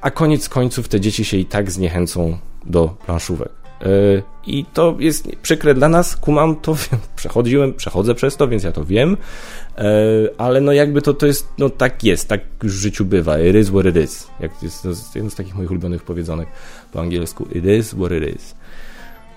[0.00, 3.66] a koniec końców te dzieci się i tak zniechęcą do planszówek.
[3.82, 3.86] E,
[4.46, 6.76] I to jest przykre dla nas, kumam to,
[7.16, 9.16] przechodziłem, przechodzę przez to, więc ja to wiem,
[9.78, 9.84] e,
[10.38, 13.56] ale no jakby to, to jest, no tak jest, tak już w życiu bywa, it
[13.56, 16.48] is what it is, jak jest, jest jeden z takich moich ulubionych powiedzonek
[16.96, 18.54] po angielsku, it is what it is.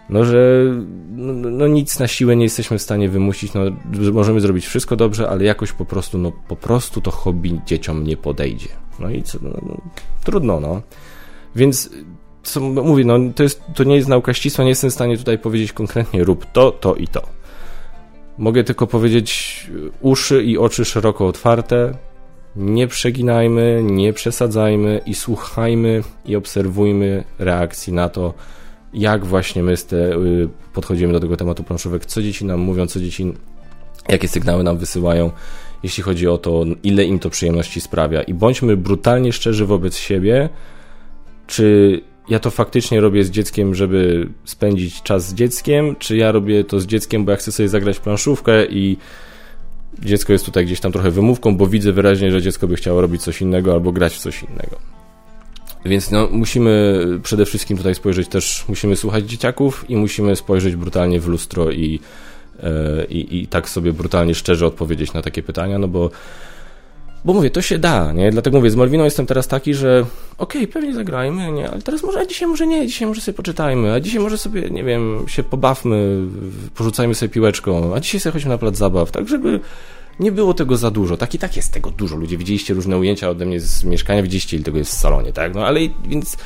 [0.09, 0.63] No, że
[1.11, 3.61] no, no, nic na siłę nie jesteśmy w stanie wymusić, no,
[4.01, 8.03] że możemy zrobić wszystko dobrze, ale jakoś po prostu, no po prostu to hobby dzieciom
[8.03, 8.69] nie podejdzie.
[8.99, 9.81] No i co, no, no,
[10.23, 10.81] trudno, no.
[11.55, 11.89] Więc
[12.43, 15.37] co mówię, no to, jest, to nie jest nauka ścisła, nie jestem w stanie tutaj
[15.37, 17.21] powiedzieć konkretnie rób to, to i to.
[18.37, 19.67] Mogę tylko powiedzieć
[20.01, 21.93] uszy i oczy szeroko otwarte,
[22.55, 28.33] nie przeginajmy, nie przesadzajmy i słuchajmy i obserwujmy reakcji na to,
[28.93, 32.99] jak właśnie my te, y, podchodzimy do tego tematu planszówek, co dzieci nam mówią, co
[32.99, 33.33] dzieci,
[34.09, 35.31] jakie sygnały nam wysyłają,
[35.83, 38.21] jeśli chodzi o to, ile im to przyjemności sprawia.
[38.21, 40.49] I bądźmy brutalnie szczerzy wobec siebie,
[41.47, 46.63] czy ja to faktycznie robię z dzieckiem, żeby spędzić czas z dzieckiem, czy ja robię
[46.63, 48.97] to z dzieckiem, bo ja chcę sobie zagrać planszówkę i
[50.03, 53.21] dziecko jest tutaj gdzieś tam trochę wymówką, bo widzę wyraźnie, że dziecko by chciało robić
[53.21, 54.77] coś innego albo grać w coś innego.
[55.85, 61.19] Więc no, musimy przede wszystkim tutaj spojrzeć też, musimy słuchać dzieciaków i musimy spojrzeć brutalnie
[61.19, 61.99] w lustro i,
[62.63, 66.09] e, i, i tak sobie brutalnie szczerze odpowiedzieć na takie pytania, no bo
[67.25, 68.31] bo mówię, to się da, nie?
[68.31, 70.05] Dlatego mówię, z Malwiną jestem teraz taki, że
[70.37, 71.69] okej, okay, pewnie zagrajmy, nie?
[71.69, 74.69] Ale teraz może, a dzisiaj może nie, dzisiaj może sobie poczytajmy, a dzisiaj może sobie,
[74.69, 76.27] nie wiem, się pobawmy,
[76.75, 79.59] porzucajmy sobie piłeczką, a dzisiaj sobie chodźmy na plac zabaw, tak żeby
[80.19, 81.17] nie było tego za dużo.
[81.17, 82.15] Tak i tak jest tego dużo.
[82.15, 85.55] Ludzie widzieliście różne ujęcia ode mnie z mieszkania, widzieliście ile tego jest w salonie, tak?
[85.55, 86.37] No ale więc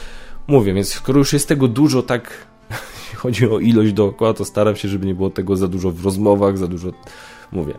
[0.48, 2.48] mówię, więc skoro już jest tego dużo, tak
[3.16, 6.58] chodzi o ilość dookoła, to staram się, żeby nie było tego za dużo w rozmowach,
[6.58, 6.92] za dużo,
[7.52, 7.74] mówię.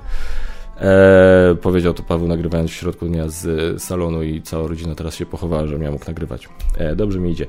[0.80, 5.26] E, powiedział to Paweł nagrywając w środku dnia z salonu i cała rodzina teraz się
[5.26, 6.48] pochowała, że miał mógł nagrywać.
[6.78, 7.46] E, dobrze mi idzie.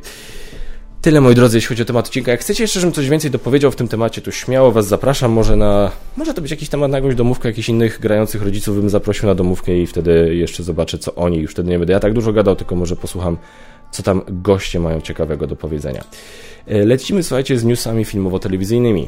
[1.06, 2.32] Tyle moi drodzy, jeśli chodzi o temat odcinka.
[2.32, 5.32] Jak chcecie jeszcze, żebym coś więcej dopowiedział w tym temacie, to śmiało Was zapraszam.
[5.32, 5.92] Może na.
[6.18, 9.36] Może to być jakiś temat na jakąś domówkę, jakichś innych grających rodziców bym zaprosił na
[9.36, 11.38] domówkę i wtedy jeszcze zobaczę, co oni.
[11.38, 13.38] Już wtedy nie będę ja tak dużo gadał, tylko może posłucham,
[13.92, 16.04] co tam goście mają ciekawego do powiedzenia.
[16.68, 19.08] E, lecimy, słuchajcie, z newsami filmowo-telewizyjnymi.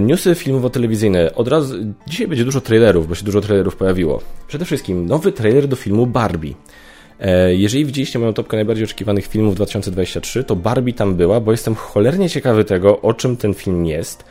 [0.00, 1.34] Newsy filmowo-telewizyjne.
[1.34, 1.74] Od razu,
[2.06, 4.20] dzisiaj będzie dużo trailerów, bo się dużo trailerów pojawiło.
[4.48, 6.54] Przede wszystkim nowy trailer do filmu Barbie.
[7.20, 11.74] E, jeżeli widzieliście moją topkę najbardziej oczekiwanych filmów 2023, to Barbie tam była, bo jestem
[11.74, 14.24] cholernie ciekawy tego, o czym ten film jest,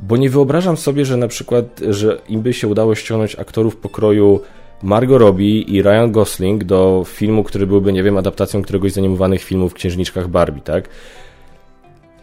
[0.00, 4.40] bo nie wyobrażam sobie, że na przykład, że im by się udało ściągnąć aktorów pokroju
[4.82, 9.42] Margot Robbie i Ryan Gosling do filmu, który byłby, nie wiem, adaptacją któregoś z animowanych
[9.42, 10.88] filmów w Księżniczkach Barbie, tak?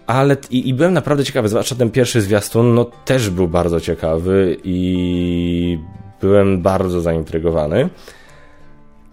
[0.10, 4.58] Ale i, i, byłem naprawdę ciekawy, zwłaszcza ten pierwszy zwiastun, no też był bardzo ciekawy
[4.64, 5.80] i
[6.22, 7.90] byłem bardzo zaintrygowany.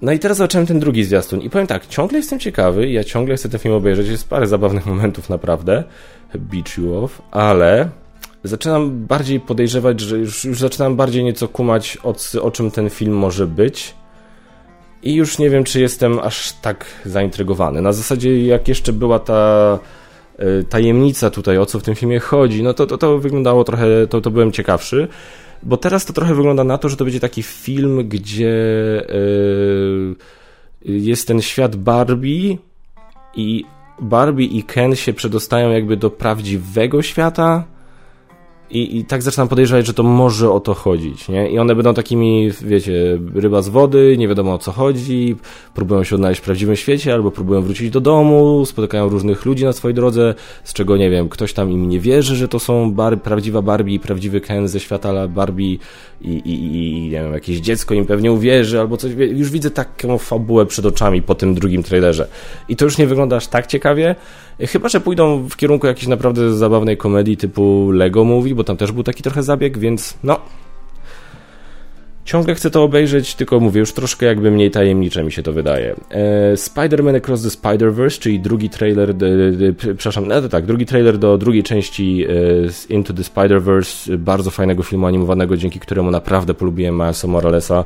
[0.03, 3.37] No i teraz zobaczyłem ten drugi zwiastun i powiem tak, ciągle jestem ciekawy, ja ciągle
[3.37, 5.85] chcę ten film obejrzeć, jest parę zabawnych momentów naprawdę,
[6.35, 7.89] Beach You Off, ale
[8.45, 13.15] zaczynam bardziej podejrzewać, że już, już zaczynam bardziej nieco kumać o, o czym ten film
[13.15, 13.95] może być
[15.03, 17.83] i już nie wiem, czy jestem aż tak zaintrygowany.
[17.83, 19.79] Na zasadzie jak jeszcze była ta
[20.69, 24.21] tajemnica tutaj, o co w tym filmie chodzi, no to, to, to wyglądało trochę, to,
[24.21, 25.09] to byłem ciekawszy.
[25.63, 28.55] Bo teraz to trochę wygląda na to, że to będzie taki film, gdzie
[30.85, 32.57] yy, jest ten świat Barbie
[33.35, 33.65] i
[34.01, 37.65] Barbie i Ken się przedostają jakby do prawdziwego świata
[38.71, 41.51] i, I tak zaczynam podejrzewać, że to może o to chodzić, nie?
[41.51, 45.37] I one będą takimi, wiecie, ryba z wody, nie wiadomo o co chodzi,
[45.75, 49.73] próbują się odnaleźć w prawdziwym świecie, albo próbują wrócić do domu, spotykają różnych ludzi na
[49.73, 53.23] swojej drodze, z czego, nie wiem, ktoś tam im nie wierzy, że to są bar
[53.23, 55.79] prawdziwa Barbie i prawdziwy Ken ze świata Barbie
[56.21, 59.13] i, i, i, nie wiem, jakieś dziecko im pewnie uwierzy, albo coś.
[59.13, 62.29] Już widzę taką fabułę przed oczami po tym drugim trailerze.
[62.69, 64.15] I to już nie wygląda aż tak ciekawie,
[64.61, 68.93] Chyba, że pójdą w kierunku jakiejś naprawdę zabawnej komedii typu Lego Movie, bo tam też
[68.93, 70.41] był taki trochę zabieg, więc no.
[72.25, 75.97] Ciągle chcę to obejrzeć, tylko mówię, już troszkę jakby mniej tajemnicze mi się to wydaje.
[76.11, 80.87] E, Spider-Man Across the Spider-Verse, czyli drugi trailer, de, de, przepraszam, no to tak, drugi
[80.87, 82.25] trailer do drugiej części
[82.91, 87.85] e, Into the Spider-Verse, bardzo fajnego filmu animowanego, dzięki któremu naprawdę polubiłem Milesa Moralesa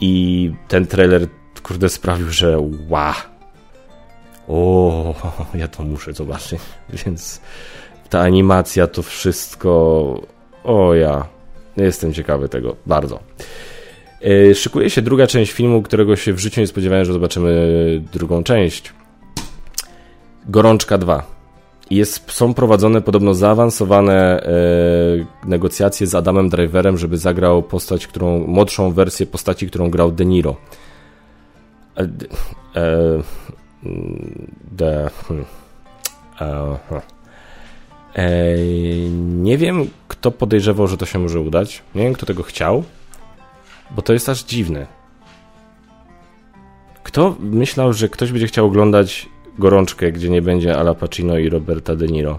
[0.00, 1.26] i ten trailer,
[1.62, 3.14] kurde, sprawił, że wow.
[4.48, 5.14] O,
[5.54, 6.60] ja to muszę zobaczyć,
[7.04, 7.40] więc
[8.08, 9.70] ta animacja, to wszystko,
[10.64, 11.26] o ja,
[11.76, 13.20] jestem ciekawy tego, bardzo.
[14.22, 18.42] E, szykuje się druga część filmu, którego się w życiu nie spodziewałem, że zobaczymy drugą
[18.42, 18.92] część.
[20.48, 21.36] Gorączka 2.
[21.90, 24.48] Jest, są prowadzone podobno zaawansowane e,
[25.48, 30.56] negocjacje z Adamem Driverem, żeby zagrał postać, którą, młodszą wersję postaci, którą grał De Niro.
[31.96, 32.08] E, e,
[34.72, 35.46] de, hmm,
[38.16, 38.28] e,
[39.18, 41.82] nie wiem, kto podejrzewał, że to się może udać.
[41.94, 42.84] Nie wiem, kto tego chciał.
[43.90, 44.86] Bo to jest aż dziwne.
[47.02, 51.96] Kto myślał, że ktoś będzie chciał oglądać gorączkę, gdzie nie będzie Ala Pacino i Roberta
[51.96, 52.38] De Niro?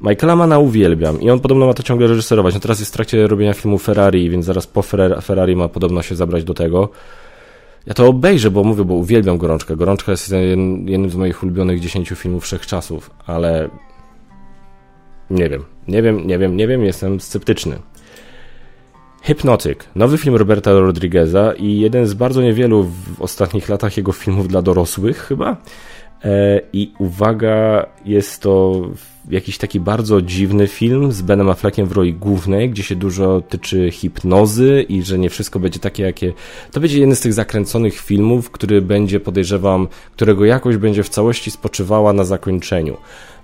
[0.00, 2.54] Michaela Mana uwielbiam i on podobno ma to ciągle reżyserować.
[2.54, 4.82] No teraz jest w trakcie robienia filmu Ferrari, więc zaraz po
[5.22, 6.88] Ferrari ma podobno się zabrać do tego.
[7.86, 9.76] Ja to obejrzę, bo mówię, bo uwielbiam Gorączkę.
[9.76, 10.32] Gorączka jest
[10.86, 13.70] jednym z moich ulubionych 10 filmów wszechczasów, ale
[15.30, 17.78] nie wiem, nie wiem, nie wiem, nie wiem, jestem sceptyczny.
[19.22, 24.48] Hypnotic, nowy film Roberta Rodrigueza i jeden z bardzo niewielu w ostatnich latach jego filmów
[24.48, 25.56] dla dorosłych chyba.
[26.24, 28.82] E, I uwaga, jest to
[29.30, 33.90] jakiś taki bardzo dziwny film z Benem Affleckiem w roli głównej, gdzie się dużo tyczy
[33.90, 36.32] hipnozy i że nie wszystko będzie takie, jakie...
[36.72, 41.50] To będzie jeden z tych zakręconych filmów, który będzie, podejrzewam, którego jakość będzie w całości
[41.50, 42.96] spoczywała na zakończeniu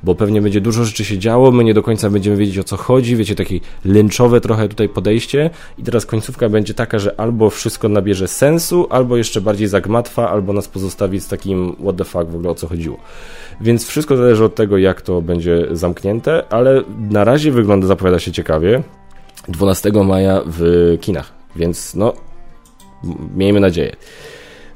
[0.03, 2.77] bo pewnie będzie dużo rzeczy się działo, my nie do końca będziemy wiedzieć o co
[2.77, 7.89] chodzi, wiecie, takie lęczowe trochę tutaj podejście i teraz końcówka będzie taka, że albo wszystko
[7.89, 12.35] nabierze sensu, albo jeszcze bardziej zagmatwa, albo nas pozostawi z takim what the fuck w
[12.35, 12.97] ogóle o co chodziło.
[13.61, 18.33] Więc wszystko zależy od tego, jak to będzie zamknięte, ale na razie wygląda, zapowiada się
[18.33, 18.83] ciekawie.
[19.49, 22.13] 12 maja w kinach, więc no,
[23.37, 23.97] miejmy nadzieję.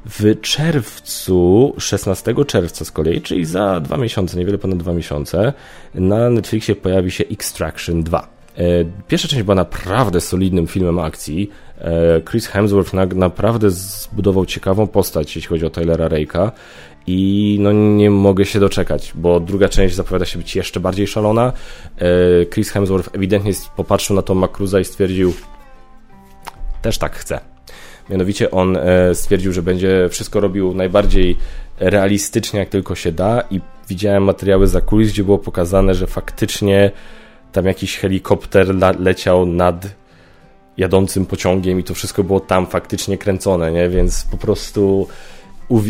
[0.09, 5.53] W czerwcu, 16 czerwca z kolei, czyli za dwa miesiące, niewiele ponad dwa miesiące,
[5.95, 8.27] na Netflixie pojawi się Extraction 2.
[8.57, 8.61] E,
[9.07, 11.49] pierwsza część była naprawdę solidnym filmem akcji.
[11.77, 16.51] E, Chris Hemsworth naprawdę zbudował ciekawą postać, jeśli chodzi o Tylera Rake'a
[17.07, 21.53] i no nie mogę się doczekać, bo druga część zapowiada się być jeszcze bardziej szalona.
[21.97, 25.33] E, Chris Hemsworth ewidentnie popatrzył na to Macruza i stwierdził
[26.81, 27.54] też tak chcę.
[28.09, 31.37] Mianowicie on e, stwierdził, że będzie wszystko robił najbardziej
[31.79, 36.91] realistycznie, jak tylko się da i widziałem materiały za kulis, gdzie było pokazane, że faktycznie
[37.51, 39.87] tam jakiś helikopter leciał nad
[40.77, 43.89] jadącym pociągiem i to wszystko było tam faktycznie kręcone, nie?
[43.89, 45.07] Więc po prostu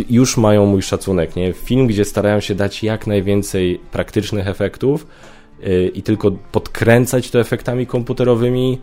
[0.10, 1.54] już mają mój szacunek, nie?
[1.54, 5.08] Film, gdzie starają się dać jak najwięcej praktycznych efektów
[5.60, 8.82] yy, i tylko podkręcać to efektami komputerowymi,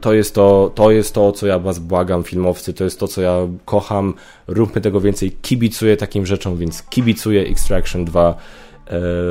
[0.00, 3.22] to jest to, to jest to, co ja was błagam, filmowcy, to jest to, co
[3.22, 3.34] ja
[3.64, 4.14] kocham,
[4.46, 8.36] róbmy tego więcej, kibicuję takim rzeczom, więc kibicuję Extraction 2, yy,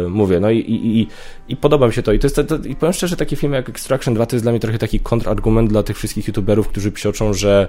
[0.10, 1.08] mówię, no i, i, i,
[1.50, 3.70] i podoba mi się to i to jest, to, i powiem szczerze, taki film jak
[3.70, 7.34] Extraction 2 to jest dla mnie trochę taki kontrargument dla tych wszystkich youtuberów, którzy psioczą,
[7.34, 7.68] że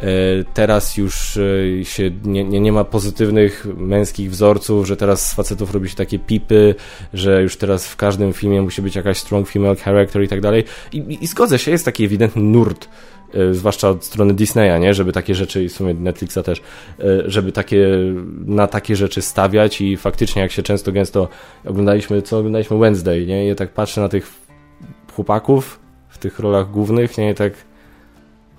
[0.00, 0.06] E,
[0.54, 5.74] teraz już e, się nie, nie, nie, ma pozytywnych męskich wzorców, że teraz z facetów
[5.74, 6.74] robi się takie pipy,
[7.12, 10.64] że już teraz w każdym filmie musi być jakaś strong female character i tak dalej.
[10.92, 12.88] I, i zgodzę się, jest taki ewidentny nurt, e,
[13.52, 14.94] zwłaszcza od strony Disneya, nie?
[14.94, 16.62] żeby takie rzeczy, i w sumie Netflixa też,
[17.26, 17.88] żeby takie,
[18.46, 21.28] na takie rzeczy stawiać i faktycznie jak się często, gęsto
[21.66, 23.50] oglądaliśmy, co oglądaliśmy Wednesday, nie?
[23.50, 24.32] I tak patrzę na tych
[25.14, 27.30] chłopaków w tych rolach głównych, nie?
[27.30, 27.52] I tak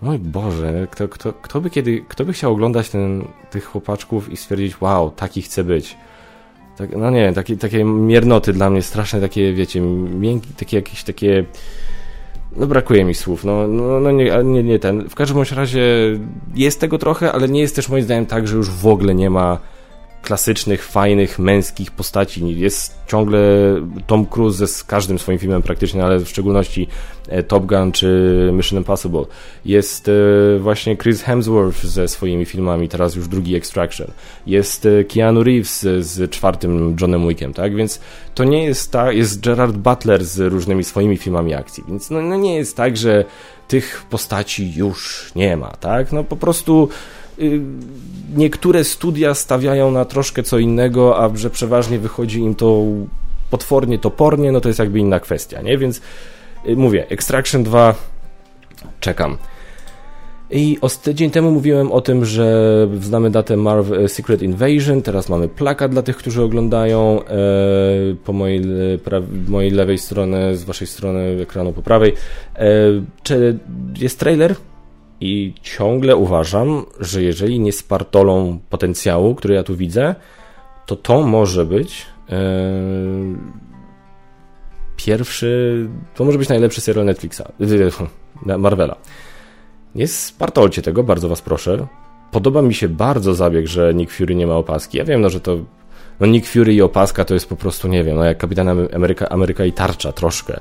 [0.01, 4.37] Mój Boże, kto, kto, kto, by kiedy, kto by chciał oglądać ten, tych chłopaczków i
[4.37, 5.97] stwierdzić, wow, taki chce być.
[6.77, 11.45] Tak, no nie takie, takie miernoty dla mnie straszne, takie, wiecie, miękkie, takie jakieś takie...
[12.55, 15.09] No brakuje mi słów, no, no, no nie, nie, nie ten.
[15.09, 15.81] W każdym razie
[16.55, 19.29] jest tego trochę, ale nie jest też moim zdaniem tak, że już w ogóle nie
[19.29, 19.59] ma
[20.25, 22.59] klasycznych, fajnych, męskich postaci.
[22.59, 23.39] Jest ciągle
[24.07, 26.87] Tom Cruise z każdym swoim filmem praktycznie, ale w szczególności
[27.27, 29.25] e, Top Gun czy Mission Impossible.
[29.65, 30.11] Jest e,
[30.59, 34.07] właśnie Chris Hemsworth ze swoimi filmami, teraz już drugi Extraction.
[34.47, 37.75] Jest e, Keanu Reeves z czwartym Johnem Wickiem, tak?
[37.75, 37.99] Więc
[38.35, 42.35] to nie jest tak, jest Gerard Butler z różnymi swoimi filmami akcji, więc no, no
[42.35, 43.25] nie jest tak, że
[43.67, 46.11] tych postaci już nie ma, tak?
[46.11, 46.89] No po prostu
[48.35, 52.83] niektóre studia stawiają na troszkę co innego, a że przeważnie wychodzi im to
[53.49, 55.77] potwornie, topornie, no to jest jakby inna kwestia, nie?
[55.77, 56.01] Więc
[56.67, 57.95] y, mówię, Extraction 2
[58.99, 59.37] czekam.
[60.51, 65.91] I tydzień temu mówiłem o tym, że znamy datę Marvel Secret Invasion, teraz mamy plakat
[65.91, 67.37] dla tych, którzy oglądają e,
[68.25, 68.61] po mojej,
[69.47, 72.13] mojej lewej stronie, z waszej strony ekranu po prawej.
[72.55, 72.67] E,
[73.23, 73.57] czy
[73.97, 74.55] jest trailer?
[75.21, 80.15] I ciągle uważam, że jeżeli nie spartolą potencjału, który ja tu widzę,
[80.85, 82.35] to to może być e,
[84.97, 87.41] pierwszy, to może być najlepszy serial Netflixa,
[88.57, 88.95] Marvela.
[89.95, 91.87] Nie spartolcie tego, bardzo was proszę.
[92.31, 94.97] Podoba mi się bardzo zabieg, że Nick Fury nie ma opaski.
[94.97, 95.57] Ja wiem, no, że to
[96.19, 99.29] no Nick Fury i opaska to jest po prostu, nie wiem, no jak Kapitan Ameryka,
[99.29, 100.59] Ameryka i tarcza troszkę.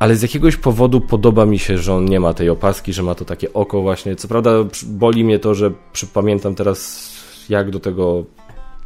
[0.00, 3.14] Ale z jakiegoś powodu podoba mi się, że on nie ma tej opaski, że ma
[3.14, 4.16] to takie oko właśnie.
[4.16, 4.50] Co prawda
[4.86, 7.10] boli mnie to, że przypamiętam teraz
[7.48, 8.24] jak do tego,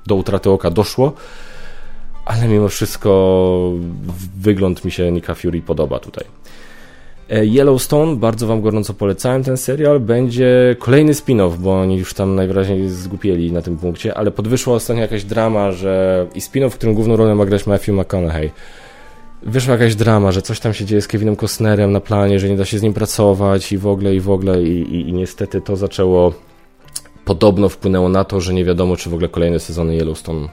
[0.06, 1.12] do utraty oka doszło,
[2.24, 3.72] ale mimo wszystko
[4.40, 6.24] wygląd mi się Nika Fury podoba tutaj.
[7.30, 10.00] E, Yellowstone, bardzo Wam gorąco polecałem ten serial.
[10.00, 15.02] Będzie kolejny spin-off, bo oni już tam najwyraźniej zgupieli na tym punkcie, ale podwyszła ostatnio
[15.02, 18.50] jakaś drama, że i spin-off, w którym główną rolę ma grać Matthew McConaughey.
[19.46, 22.56] Wyszła jakaś drama, że coś tam się dzieje z Kevinem Costnerem na planie, że nie
[22.56, 25.60] da się z nim pracować i w ogóle, i w ogóle, i, i, i niestety
[25.60, 26.32] to zaczęło,
[27.24, 30.48] podobno wpłynęło na to, że nie wiadomo, czy w ogóle kolejne sezony Yellowstone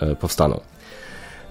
[0.00, 0.60] e, powstaną.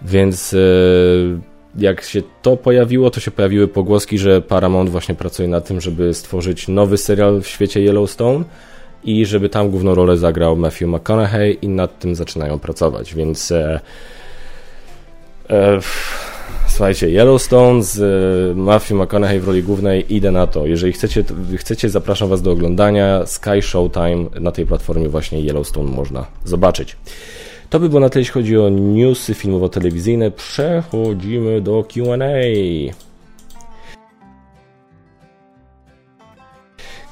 [0.02, 0.54] Więc...
[0.54, 5.82] E, jak się to pojawiło, to się pojawiły pogłoski, że Paramount właśnie pracuje nad tym,
[5.82, 8.44] żeby stworzyć nowy serial w świecie Yellowstone
[9.04, 13.80] i żeby tam główną rolę zagrał Matthew McConaughey i nad tym zaczynają pracować, więc e,
[15.50, 15.80] e,
[16.74, 20.66] słuchajcie, Yellowstone z e, Matthew McConaughey w roli głównej, idę na to.
[20.66, 21.24] Jeżeli chcecie,
[21.58, 26.98] chcecie, zapraszam Was do oglądania Sky Showtime na tej platformie właśnie Yellowstone można zobaczyć.
[27.70, 30.32] To by było na tyle, jeśli chodzi o newsy filmowo-telewizyjne.
[30.32, 32.28] Przechodzimy do Q&A.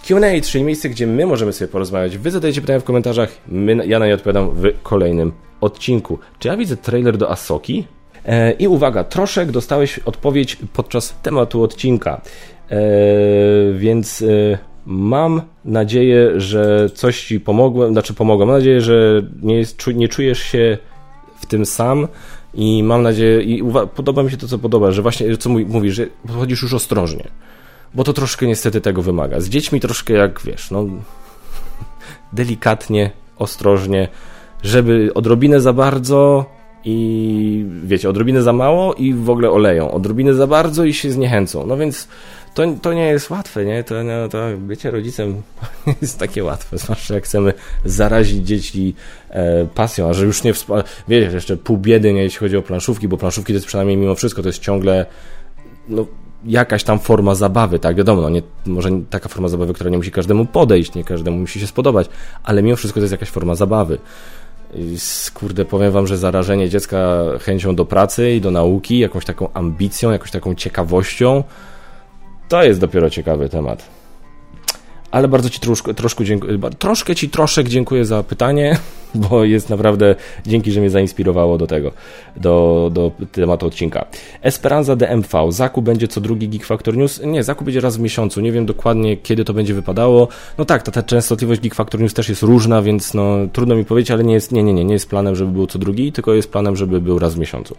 [0.07, 2.17] Q&A, czyli miejsce, gdzie my możemy sobie porozmawiać.
[2.17, 6.19] Wy zadajecie pytania w komentarzach, my, ja na nie odpowiadam w kolejnym odcinku.
[6.39, 7.85] Czy ja widzę trailer do Asoki?
[8.25, 12.21] E, I uwaga, troszek dostałeś odpowiedź podczas tematu odcinka.
[12.69, 12.77] E,
[13.73, 18.49] więc e, Mam nadzieję, że coś ci pomogłem, znaczy pomogłem.
[18.49, 20.77] Mam nadzieję, że nie, jest, nie czujesz się
[21.39, 22.07] w tym sam
[22.53, 23.63] i mam nadzieję, i
[23.95, 27.27] podoba mi się to, co podoba, że właśnie, co mówisz, że podchodzisz już ostrożnie,
[27.93, 29.39] bo to troszkę niestety tego wymaga.
[29.39, 30.85] Z dziećmi troszkę jak, wiesz, no
[32.33, 34.07] delikatnie, ostrożnie,
[34.63, 36.45] żeby odrobinę za bardzo
[36.85, 41.65] i wiecie, odrobinę za mało i w ogóle oleją, odrobinę za bardzo i się zniechęcą.
[41.65, 42.07] No więc
[42.53, 43.83] to, to nie jest łatwe, nie?
[43.83, 45.41] To, no, to bycie rodzicem
[46.01, 47.53] jest takie łatwe, zwłaszcza jak chcemy
[47.85, 48.95] zarazić dzieci
[49.29, 50.53] e, pasją, a że już nie
[51.07, 54.15] wiecie, jeszcze pół biedy, nie, jeśli chodzi o planszówki, bo planszówki to jest przynajmniej mimo
[54.15, 55.05] wszystko, to jest ciągle
[55.89, 56.05] no,
[56.45, 60.11] jakaś tam forma zabawy, tak, wiadomo, no, nie, może taka forma zabawy, która nie musi
[60.11, 62.09] każdemu podejść, nie każdemu musi się spodobać,
[62.43, 63.97] ale mimo wszystko to jest jakaś forma zabawy.
[64.75, 64.97] I,
[65.33, 70.11] kurde, powiem wam, że zarażenie dziecka chęcią do pracy i do nauki, jakąś taką ambicją,
[70.11, 71.43] jakąś taką ciekawością,
[72.49, 74.00] to jest dopiero ciekawy temat.
[75.11, 78.77] Ale bardzo Ci troszkę, troszkę, dziękuję, troszkę Ci troszkę dziękuję za pytanie,
[79.15, 81.91] bo jest naprawdę dzięki, że mnie zainspirowało do tego,
[82.35, 84.05] do, do tematu odcinka.
[84.41, 85.51] Esperanza DMV.
[85.51, 87.21] Zakup będzie co drugi Geek Factor News?
[87.23, 88.41] Nie, zakup będzie raz w miesiącu.
[88.41, 90.27] Nie wiem dokładnie, kiedy to będzie wypadało.
[90.57, 93.85] No tak, ta, ta częstotliwość Geek Factor News też jest różna, więc no, trudno mi
[93.85, 96.33] powiedzieć, ale nie jest, nie, nie, nie, nie jest planem, żeby był co drugi, tylko
[96.33, 97.75] jest planem, żeby był raz w miesiącu.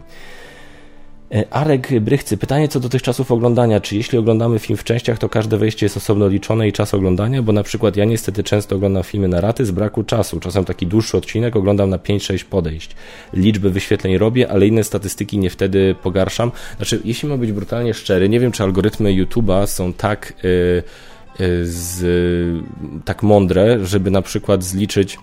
[1.34, 3.80] E, Arek Brychcy, pytanie co do tych czasów oglądania.
[3.80, 7.42] Czy jeśli oglądamy film w częściach, to każde wejście jest osobno liczone i czas oglądania?
[7.42, 10.40] Bo na przykład ja niestety często oglądam filmy na raty z braku czasu.
[10.40, 12.96] Czasem taki dłuższy odcinek oglądam na 5-6 podejść.
[13.32, 16.52] Liczby wyświetleń robię, ale inne statystyki nie wtedy pogarszam.
[16.76, 20.82] Znaczy, jeśli mam być brutalnie szczery, nie wiem czy algorytmy YouTube'a są tak, yy,
[21.38, 25.18] yy, z, yy, tak mądre, żeby na przykład zliczyć,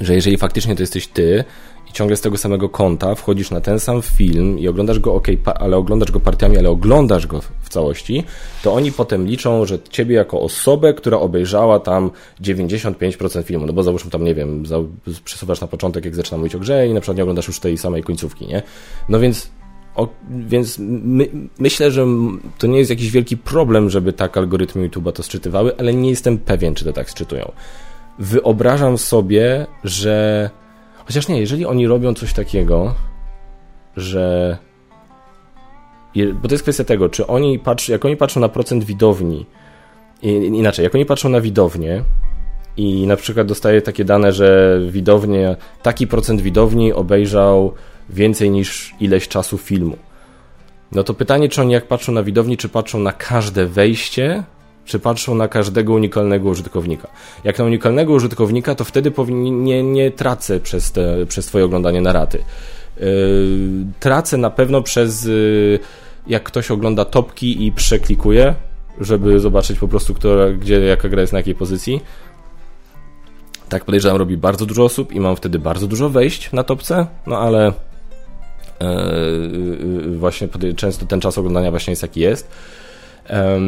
[0.00, 1.44] że jeżeli faktycznie to jesteś ty,
[1.92, 5.76] ciągle z tego samego konta wchodzisz na ten sam film i oglądasz go, ok, ale
[5.76, 8.24] oglądasz go partiami, ale oglądasz go w całości,
[8.62, 13.82] to oni potem liczą, że ciebie jako osobę, która obejrzała tam 95% filmu, no bo
[13.82, 14.62] załóżmy tam, nie wiem,
[15.24, 17.78] przesuwasz na początek, jak zaczyna mówić o grze i na przykład nie oglądasz już tej
[17.78, 18.62] samej końcówki, nie?
[19.08, 19.50] No więc
[19.94, 21.28] o, więc my,
[21.58, 22.06] myślę, że
[22.58, 26.38] to nie jest jakiś wielki problem, żeby tak algorytmy YouTube'a to sczytywały, ale nie jestem
[26.38, 27.52] pewien, czy to tak sczytują.
[28.18, 30.50] Wyobrażam sobie, że
[31.06, 32.94] Chociaż nie, jeżeli oni robią coś takiego,
[33.96, 34.56] że.
[36.34, 39.46] Bo to jest kwestia tego, czy oni patrzą, jak oni patrzą na procent widowni,
[40.22, 42.02] inaczej, jak oni patrzą na widownię
[42.76, 47.74] i na przykład dostaje takie dane, że widownie, taki procent widowni obejrzał
[48.10, 49.96] więcej niż ileś czasu filmu.
[50.92, 54.44] No to pytanie, czy oni jak patrzą na widowni, czy patrzą na każde wejście,
[54.84, 57.08] czy patrzą na każdego unikalnego użytkownika.
[57.44, 62.12] Jak na unikalnego użytkownika, to wtedy nie, nie tracę przez, te, przez Twoje oglądanie na
[62.12, 62.38] raty.
[63.00, 63.06] Yy,
[64.00, 65.78] tracę na pewno przez yy,
[66.26, 68.54] jak ktoś ogląda topki i przeklikuje,
[69.00, 72.00] żeby zobaczyć po prostu, która, gdzie jaka gra jest na jakiej pozycji.
[73.68, 77.38] Tak podejrzewam, robi bardzo dużo osób i mam wtedy bardzo dużo wejść na topce, no
[77.38, 77.72] ale
[78.80, 82.48] yy, właśnie często ten czas oglądania właśnie jest jaki jest.
[83.32, 83.60] E,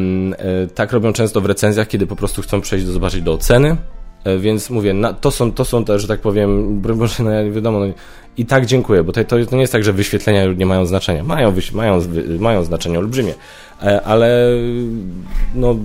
[0.75, 3.77] tak robią często w recenzjach, kiedy po prostu chcą przejść do zobaczyć do oceny.
[4.23, 7.79] E, więc mówię, na, to, są, to są te, że tak powiem, może no, wiadomo,
[7.79, 7.85] no,
[8.37, 11.23] i tak dziękuję, bo to, to, nie jest tak, że wyświetlenia nie mają znaczenia.
[11.23, 11.99] Mają, mają,
[12.39, 13.33] mają znaczenie olbrzymie,
[13.83, 14.49] e, ale
[15.55, 15.75] no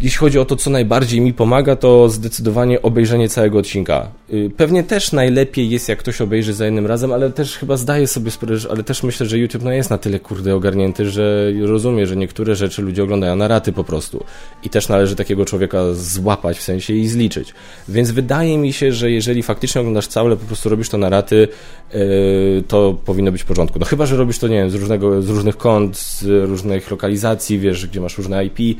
[0.00, 4.08] jeśli chodzi o to, co najbardziej mi pomaga, to zdecydowanie obejrzenie całego odcinka.
[4.32, 8.06] Y, pewnie też najlepiej jest, jak ktoś obejrzy za jednym razem, ale też chyba zdaję
[8.06, 12.06] sobie sprawę, ale też myślę, że YouTube no jest na tyle kurde ogarnięty, że rozumie,
[12.06, 14.24] że niektóre rzeczy ludzie oglądają na raty po prostu.
[14.62, 17.54] I też należy takiego człowieka złapać w sensie i zliczyć.
[17.88, 21.48] Więc wydaje mi się, że jeżeli faktycznie oglądasz całe, po prostu robisz to na raty,
[21.94, 23.78] yy, to powinno być w porządku.
[23.78, 27.58] No chyba, że robisz to, nie wiem, z, różnego, z różnych kont, z różnych lokalizacji,
[27.58, 28.78] wiesz, gdzie masz różne IP,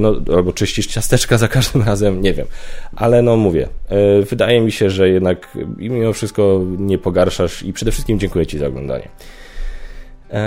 [0.00, 2.46] no, albo czyścisz ciasteczka za każdym razem, nie wiem.
[2.96, 7.92] Ale no mówię, e, wydaje mi się, że jednak mimo wszystko nie pogarszasz i przede
[7.92, 9.08] wszystkim dziękuję Ci za oglądanie.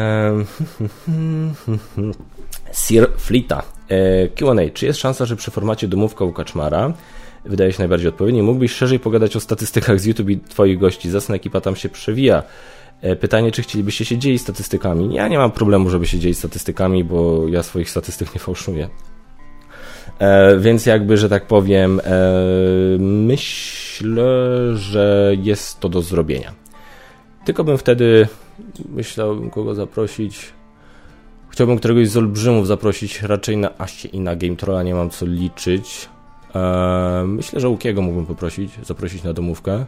[2.72, 3.64] Sir Flita.
[3.90, 4.70] E, Q&A.
[4.74, 6.94] Czy jest szansa, że przy formacie domówka u Kaczmara
[7.46, 8.42] wydaje się najbardziej odpowiedni.
[8.42, 11.10] Mógłbyś szerzej pogadać o statystykach z YouTube i Twoich gości.
[11.10, 12.44] Zasna ekipa tam się przewija.
[13.20, 15.16] Pytanie, czy chcielibyście się dzielić statystykami?
[15.16, 18.90] Ja nie mam problemu, żeby się dzielić statystykami, bo ja swoich statystyk nie fałszuję.
[20.22, 22.03] E, więc jakby, że tak powiem, e,
[22.99, 24.26] myślę,
[24.76, 26.53] że jest to do zrobienia.
[27.45, 28.28] Tylko bym wtedy
[28.89, 30.53] myślałbym kogo zaprosić.
[31.49, 35.26] Chciałbym któregoś z olbrzymów zaprosić raczej na Aście i na Game Trolla, nie mam co
[35.26, 36.09] liczyć.
[36.55, 39.86] E, myślę, że Łukiego mógłbym poprosić, zaprosić na domówkę.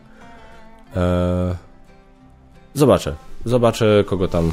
[2.74, 3.16] Zobaczę.
[3.46, 4.52] Zobaczę, kogo tam,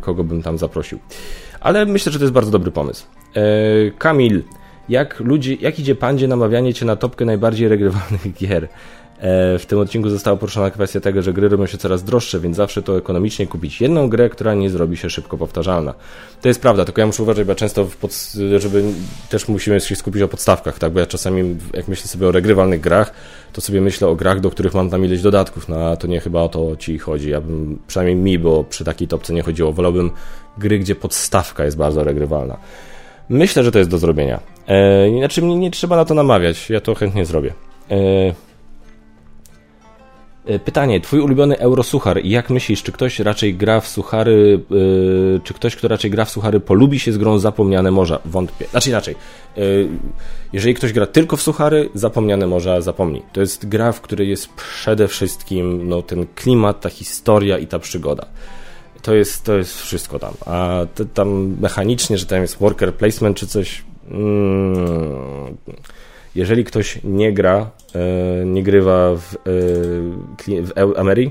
[0.00, 0.98] kogo bym tam zaprosił.
[1.60, 3.06] Ale myślę, że to jest bardzo dobry pomysł.
[3.36, 4.42] E, Kamil,
[4.88, 8.68] jak, ludzi, jak idzie pandzie namawianie cię na topkę najbardziej regrywalnych gier?
[9.22, 12.56] E, w tym odcinku została poruszona kwestia tego, że gry robią się coraz droższe, więc
[12.56, 15.94] zawsze to ekonomicznie kupić jedną grę, która nie zrobi się szybko powtarzalna.
[16.40, 18.84] To jest prawda, tylko ja muszę uważać, bo ja często, pod, żeby
[19.28, 20.92] też musimy się skupić o podstawkach, tak?
[20.92, 23.12] Bo ja czasami, jak myślę sobie o regrywalnych grach,
[23.52, 26.20] to sobie myślę o grach, do których mam tam ileś dodatków, no a to nie
[26.20, 27.30] chyba o to ci chodzi.
[27.30, 30.10] Ja bym, przynajmniej mi, bo przy takiej topce nie chodziło, wolałbym
[30.58, 32.56] gry, gdzie podstawka jest bardzo regrywalna.
[33.28, 34.40] Myślę, że to jest do zrobienia.
[34.68, 37.52] E, inaczej mnie nie trzeba na to namawiać, ja to chętnie zrobię.
[37.90, 37.94] E,
[40.46, 42.24] e, pytanie, twój ulubiony eurosuchar.
[42.24, 46.30] Jak myślisz, czy ktoś raczej gra w suchary, yy, czy ktoś, kto raczej gra w
[46.30, 48.18] suchary, polubi się z grą Zapomniane Morza?
[48.24, 48.66] Wątpię.
[48.70, 49.14] Znaczy inaczej.
[49.56, 49.88] Yy,
[50.52, 53.22] jeżeli ktoś gra tylko w suchary, Zapomniane Morza zapomni.
[53.32, 57.78] To jest gra, w której jest przede wszystkim no, ten klimat, ta historia i ta
[57.78, 58.26] przygoda
[59.02, 60.34] to jest, to jest wszystko tam.
[60.46, 63.84] A tam mechanicznie, że tam jest worker placement czy coś.
[64.10, 65.56] Mm,
[66.34, 71.30] jeżeli ktoś nie gra, e, nie grywa w, e, w Emery,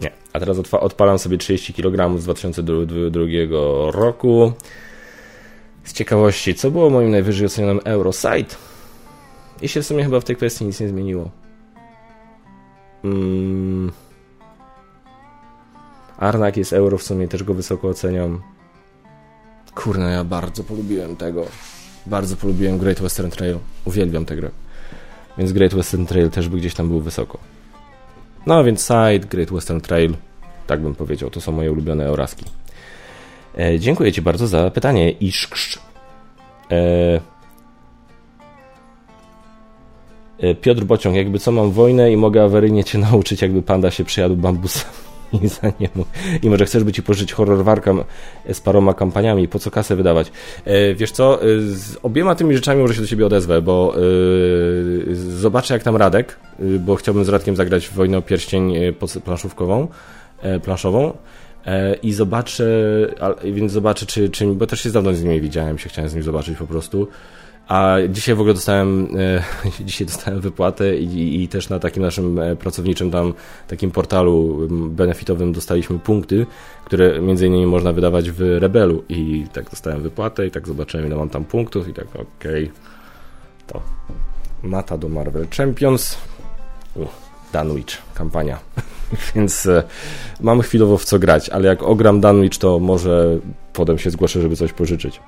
[0.00, 0.10] nie.
[0.32, 4.52] A teraz odpalam sobie 30 kg z 2002 roku.
[5.84, 8.56] Z ciekawości, co było moim najwyżej ocenionym Eurosite?
[9.62, 11.30] I się w sumie chyba w tej kwestii nic nie zmieniło.
[13.04, 13.92] Mm.
[16.20, 18.42] Arnak jest euro, w sumie też go wysoko oceniam.
[19.74, 21.46] Kurna, ja bardzo polubiłem tego.
[22.06, 23.58] Bardzo polubiłem Great Western Trail.
[23.84, 24.50] Uwielbiam tę grę.
[25.38, 27.38] Więc Great Western Trail też by gdzieś tam był wysoko.
[28.46, 30.14] No więc Side, Great Western Trail,
[30.66, 32.44] tak bym powiedział, to są moje ulubione Euraski.
[33.58, 35.10] E, dziękuję Ci bardzo za pytanie.
[35.10, 35.78] Iszksz.
[36.70, 37.20] E,
[40.38, 44.04] e, Piotr Bociąg, jakby co mam wojnę i mogę awaryjnie Cię nauczyć, jakby panda się
[44.04, 45.09] przejadł bambusami.
[45.42, 46.04] i za niemu.
[46.42, 48.04] I może chcesz by ci pożyczyć horrorwarkę
[48.52, 50.32] z paroma kampaniami, po co kasę wydawać?
[50.64, 55.14] E, wiesz co, e, z obiema tymi rzeczami może się do ciebie odezwę, bo e,
[55.14, 56.38] zobaczę jak tam Radek,
[56.80, 58.74] bo chciałbym z Radkiem zagrać w Wojnę o Pierścień
[59.24, 59.88] planszówkową,
[60.64, 61.12] planszową
[62.02, 62.64] i zobaczę,
[63.44, 66.22] więc zobaczę, czy, czy, bo też się dawno z nim widziałem, się chciałem z nim
[66.22, 67.08] zobaczyć po prostu.
[67.70, 69.42] A dzisiaj w ogóle dostałem, e,
[69.86, 73.34] dzisiaj dostałem wypłatę i, i, też na takim naszym e, pracowniczym tam
[73.68, 76.46] takim portalu benefitowym dostaliśmy punkty,
[76.84, 81.16] które między innymi można wydawać w Rebelu i tak dostałem wypłatę i tak zobaczyłem ile
[81.16, 82.70] mam tam punktów i tak okej, okay.
[83.66, 83.82] to
[84.62, 86.18] mata do Marvel Champions.
[87.52, 88.58] Dunwich, kampania.
[89.34, 89.82] Więc e,
[90.40, 93.38] mam chwilowo w co grać, ale jak ogram Dunwich, to może
[93.72, 95.20] potem się zgłoszę, żeby coś pożyczyć.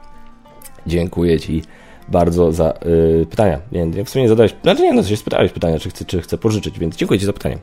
[0.87, 1.63] Dziękuję Ci
[2.09, 2.75] bardzo za
[3.23, 3.61] y, pytania.
[3.73, 6.39] Nie, w sumie nie zadałeś, znaczy nie, no się spytałeś pytania, czy chcę, czy chcę
[6.39, 7.59] pożyczyć, więc dziękuję Ci za pytanie.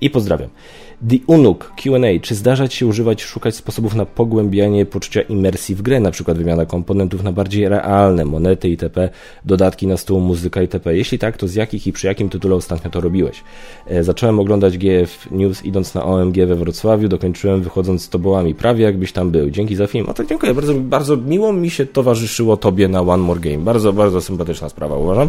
[0.00, 0.50] I pozdrawiam.
[1.08, 2.20] The Unuk Q&A.
[2.20, 6.38] Czy zdarza Ci się używać, szukać sposobów na pogłębianie poczucia imersji w grę, na przykład
[6.38, 9.08] wymiana komponentów na bardziej realne, monety itp.,
[9.44, 10.96] dodatki na stół, muzyka itp.?
[10.96, 13.44] Jeśli tak, to z jakich i przy jakim tytule ostatnio to robiłeś?
[13.86, 18.84] E, zacząłem oglądać GF News idąc na OMG we Wrocławiu, dokończyłem wychodząc z tobołami, prawie
[18.84, 19.50] jakbyś tam był.
[19.50, 20.06] Dzięki za film.
[20.06, 23.58] O to dziękuję, bardzo, bardzo miło mi się towarzyszyło Tobie na One More Game.
[23.58, 25.28] Bardzo, bardzo sympatyczna sprawa, uważam.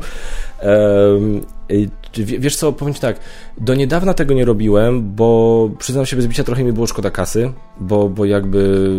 [2.15, 3.19] Wiesz co, powiem Ci tak,
[3.57, 7.51] do niedawna tego nie robiłem, bo przyznam się bez bicia trochę mi było szkoda kasy,
[7.79, 8.89] bo, bo jakby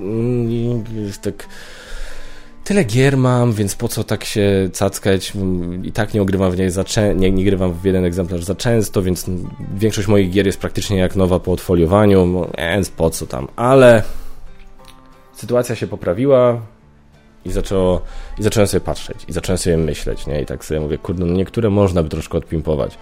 [0.00, 0.84] mm,
[1.22, 1.46] tak
[2.64, 5.32] tyle gier mam, więc po co tak się cackać?
[5.82, 6.84] I tak nie ogrywam w niej za
[7.16, 9.26] nie, nie grywam w jeden egzemplarz za często, więc
[9.74, 13.48] większość moich gier jest praktycznie jak nowa po odfoliowaniu, więc po co tam.
[13.56, 14.02] Ale
[15.32, 16.60] sytuacja się poprawiła,
[17.44, 18.02] i, zaczęło,
[18.38, 20.42] I zacząłem sobie patrzeć, i zacząłem sobie myśleć, nie?
[20.42, 22.98] I tak sobie mówię, kurde, no niektóre można by troszkę odpimpować.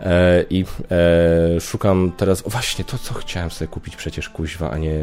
[0.00, 4.78] E, I e, szukam teraz, o właśnie, to co chciałem sobie kupić przecież, kuźwa, a
[4.78, 4.94] nie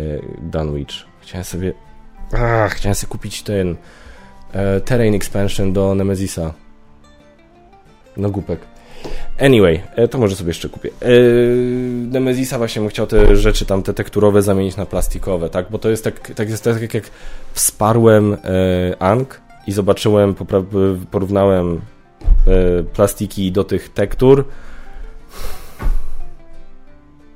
[0.41, 1.05] Dunwich.
[1.21, 1.73] Chciałem sobie,
[2.33, 3.75] ach, chciałem sobie kupić ten
[4.53, 6.53] e, Terrain Expansion do Nemezisa.
[8.17, 8.59] No głupek.
[9.39, 10.89] Anyway, e, to może sobie jeszcze kupię.
[11.01, 11.55] Yy,
[12.11, 15.71] Nemezisa właśnie bym chciał te rzeczy tam, te tekturowe zamienić na plastikowe, tak?
[15.71, 17.03] Bo to jest tak, tak, jest tak jak
[17.53, 18.37] wsparłem e,
[19.01, 20.35] Ank i zobaczyłem,
[21.11, 21.81] porównałem
[22.47, 24.45] e, plastiki do tych tektur.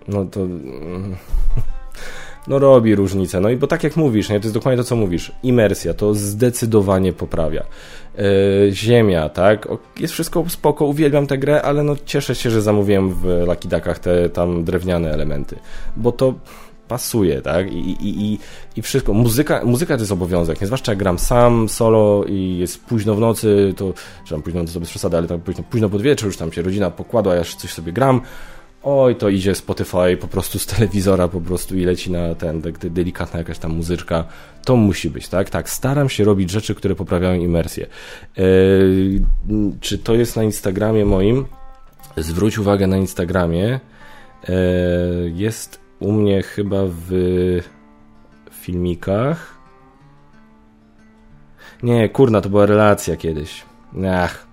[0.07, 0.41] No to...
[0.41, 1.15] Mm,
[2.47, 3.39] no robi różnicę.
[3.39, 5.31] No i bo tak jak mówisz, nie, to jest dokładnie to, co mówisz.
[5.43, 7.63] Imersja to zdecydowanie poprawia.
[8.17, 8.23] Yy,
[8.71, 9.67] ziemia, tak?
[9.99, 13.99] Jest wszystko spoko, uwielbiam tę grę, ale no cieszę się, że zamówiłem w Lucky Duckach
[13.99, 15.55] te tam drewniane elementy,
[15.97, 16.33] bo to
[16.87, 17.71] pasuje, tak?
[17.71, 18.39] I, i, i,
[18.75, 19.13] i wszystko.
[19.13, 20.67] Muzyka, muzyka to jest obowiązek, nie?
[20.67, 23.93] zwłaszcza jak gram sam, solo i jest późno w nocy, to,
[24.25, 26.61] czy tam późno to bez przesady, ale tam późno, późno pod wieczór, już tam się
[26.61, 28.21] rodzina pokładła, ja coś sobie gram,
[28.85, 32.77] oj, to idzie Spotify po prostu z telewizora po prostu i leci na ten, tak
[32.77, 34.23] delikatna jakaś tam muzyczka.
[34.65, 35.49] To musi być, tak?
[35.49, 37.87] Tak, staram się robić rzeczy, które poprawiają imersję.
[38.37, 39.21] Yy,
[39.81, 41.45] czy to jest na Instagramie moim?
[42.17, 43.79] Zwróć uwagę na Instagramie.
[44.49, 44.55] Yy,
[45.35, 47.09] jest u mnie chyba w
[48.51, 49.55] filmikach.
[51.83, 53.63] Nie, kurna, to była relacja kiedyś.
[54.13, 54.47] Ach,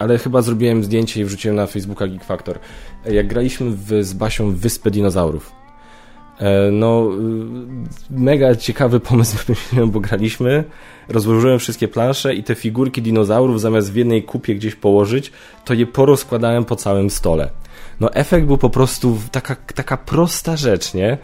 [0.00, 2.58] ale chyba zrobiłem zdjęcie i wrzuciłem na Facebooka Geek Factor.
[3.04, 5.52] Jak graliśmy w, z Basią w Wyspę Dinozaurów.
[6.38, 7.08] E, no,
[8.10, 10.64] y, mega ciekawy pomysł wymyśliłem, bo graliśmy,
[11.08, 15.32] rozłożyłem wszystkie plansze i te figurki dinozaurów zamiast w jednej kupie gdzieś położyć,
[15.64, 17.50] to je porozkładałem po całym stole.
[18.00, 21.18] No, efekt był po prostu taka, taka prosta rzecz, nie?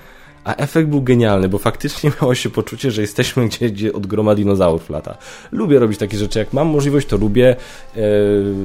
[0.47, 4.34] A efekt był genialny, bo faktycznie miało się poczucie, że jesteśmy gdzieś, gdzie od groma
[4.34, 5.16] dinozaurów lata.
[5.53, 7.57] Lubię robić takie rzeczy, jak mam możliwość, to lubię.
[7.97, 8.01] E,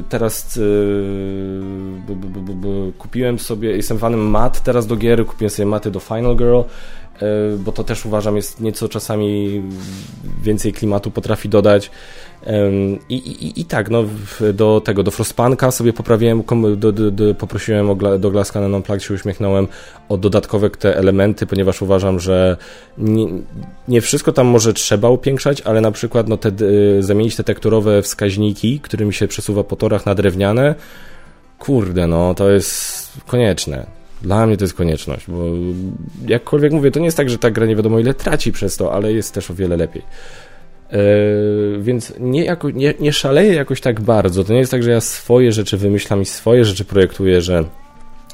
[0.09, 0.61] teraz e,
[2.97, 6.61] kupiłem sobie, jestem fanem mat teraz do gier, kupiłem sobie maty do Final Girl,
[7.57, 9.61] bo to też uważam jest nieco czasami
[10.43, 11.91] więcej klimatu potrafi dodać.
[13.09, 14.03] I, i, I tak, no,
[14.53, 16.43] do tego, do Frostpunka sobie poprawiłem,
[16.77, 19.67] do, do, do, poprosiłem o, do Glass Cannon Unplugged, się uśmiechnąłem
[20.09, 22.57] o dodatkowe te elementy, ponieważ uważam, że
[22.97, 23.27] nie,
[23.87, 26.51] nie wszystko tam może trzeba upiększać, ale na przykład no, te,
[26.99, 30.75] zamienić te tekturowe wskaźniki, którymi się przesuwa po torach na drewniane,
[31.59, 34.00] kurde, no, to jest konieczne.
[34.21, 35.43] Dla mnie to jest konieczność, bo
[36.27, 38.93] jakkolwiek mówię, to nie jest tak, że ta gra nie wiadomo ile traci przez to,
[38.93, 40.01] ale jest też o wiele lepiej.
[40.91, 40.97] Yy,
[41.81, 44.43] więc nie, jako, nie, nie szaleję jakoś tak bardzo.
[44.43, 47.63] To nie jest tak, że ja swoje rzeczy wymyślam i swoje rzeczy projektuję, że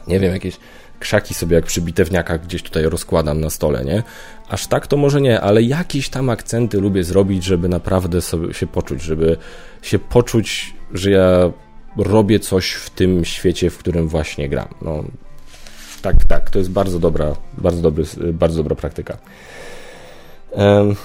[0.08, 0.58] nie wiem, jakieś
[1.00, 4.04] krzaki sobie jak przy bitewniakach gdzieś tutaj rozkładam na stole, nie?
[4.50, 8.68] Aż tak to może nie, ale jakieś tam akcenty lubię zrobić, żeby naprawdę sobie się
[8.68, 9.38] poczuć, żeby
[9.82, 11.52] się poczuć, że ja
[11.98, 14.68] robię coś w tym świecie, w którym właśnie gram.
[14.82, 15.04] No,
[16.02, 19.18] tak, tak, to jest bardzo dobra, bardzo, dobry, bardzo dobra praktyka.
[20.52, 20.96] Um,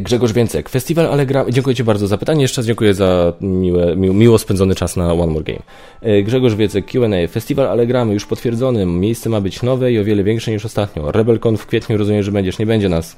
[0.00, 1.44] Grzegorz Więcek, Festiwal Allegra.
[1.50, 2.42] Dziękuję Ci bardzo za pytanie.
[2.42, 5.62] Jeszcze raz dziękuję za miłe, miło spędzony czas na One More Game.
[6.00, 7.28] E, Grzegorz Więcek, QA.
[7.30, 8.86] Festiwal Allegramy już potwierdzony.
[8.86, 11.12] Miejsce ma być nowe i o wiele większe niż ostatnio.
[11.12, 12.58] RebelCon w kwietniu rozumiem, że będziesz.
[12.58, 13.16] Nie będzie nas.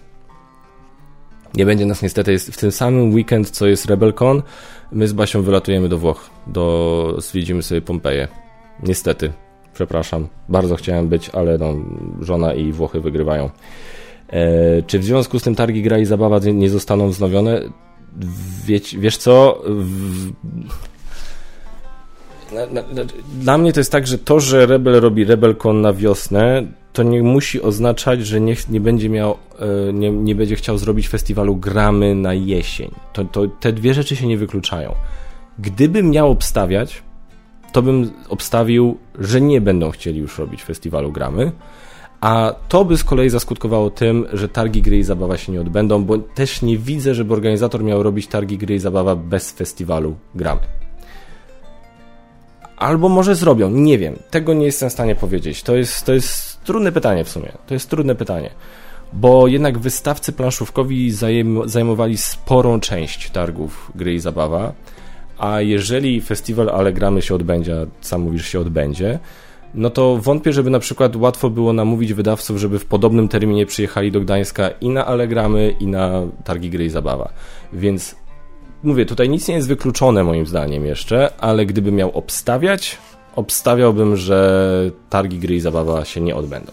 [1.54, 2.32] Nie będzie nas niestety.
[2.32, 4.42] Jest w tym samym weekend, co jest RebelCon.
[4.92, 6.30] My z Basią wylatujemy do Włoch.
[6.46, 8.28] Do, zwiedzimy sobie Pompeję.
[8.82, 9.32] Niestety.
[9.74, 10.28] Przepraszam.
[10.48, 11.74] Bardzo chciałem być, ale no,
[12.20, 13.50] żona i Włochy wygrywają.
[14.28, 17.60] E, czy w związku z tym targi gra i zabawa nie zostaną wznowione?
[18.66, 19.62] Wiesz, wiesz co?
[19.66, 20.32] W...
[23.40, 26.62] Dla mnie to jest tak, że to, że Rebel robi RebelCon na wiosnę,
[26.92, 31.08] to nie musi oznaczać, że nie, nie będzie miał, e, nie, nie będzie chciał zrobić
[31.08, 32.90] festiwalu gramy na jesień.
[33.12, 34.94] To, to, te dwie rzeczy się nie wykluczają.
[35.58, 37.02] Gdybym miał obstawiać,
[37.72, 41.52] to bym obstawił, że nie będą chcieli już robić festiwalu gramy,
[42.20, 46.04] a to by z kolei zaskutkowało tym, że targi gry i zabawa się nie odbędą,
[46.04, 50.60] bo też nie widzę, żeby organizator miał robić targi gry i zabawa bez festiwalu gramy.
[52.76, 54.16] Albo może zrobią, nie wiem.
[54.30, 55.62] Tego nie jestem w stanie powiedzieć.
[55.62, 57.52] To jest, to jest trudne pytanie w sumie.
[57.66, 58.50] To jest trudne pytanie.
[59.12, 64.72] Bo jednak wystawcy planszówkowi zajm zajmowali sporą część targów gry i zabawa.
[65.38, 69.18] A jeżeli festiwal Allegramy się odbędzie, a sam mówisz się odbędzie,
[69.74, 74.12] no to wątpię, żeby na przykład łatwo było namówić wydawców, żeby w podobnym terminie przyjechali
[74.12, 77.32] do Gdańska i na Allegramy, i na targi gry i zabawa.
[77.72, 78.16] Więc
[78.82, 82.98] mówię, tutaj nic nie jest wykluczone moim zdaniem jeszcze, ale gdybym miał obstawiać,
[83.36, 86.72] obstawiałbym, że targi gry i zabawa się nie odbędą.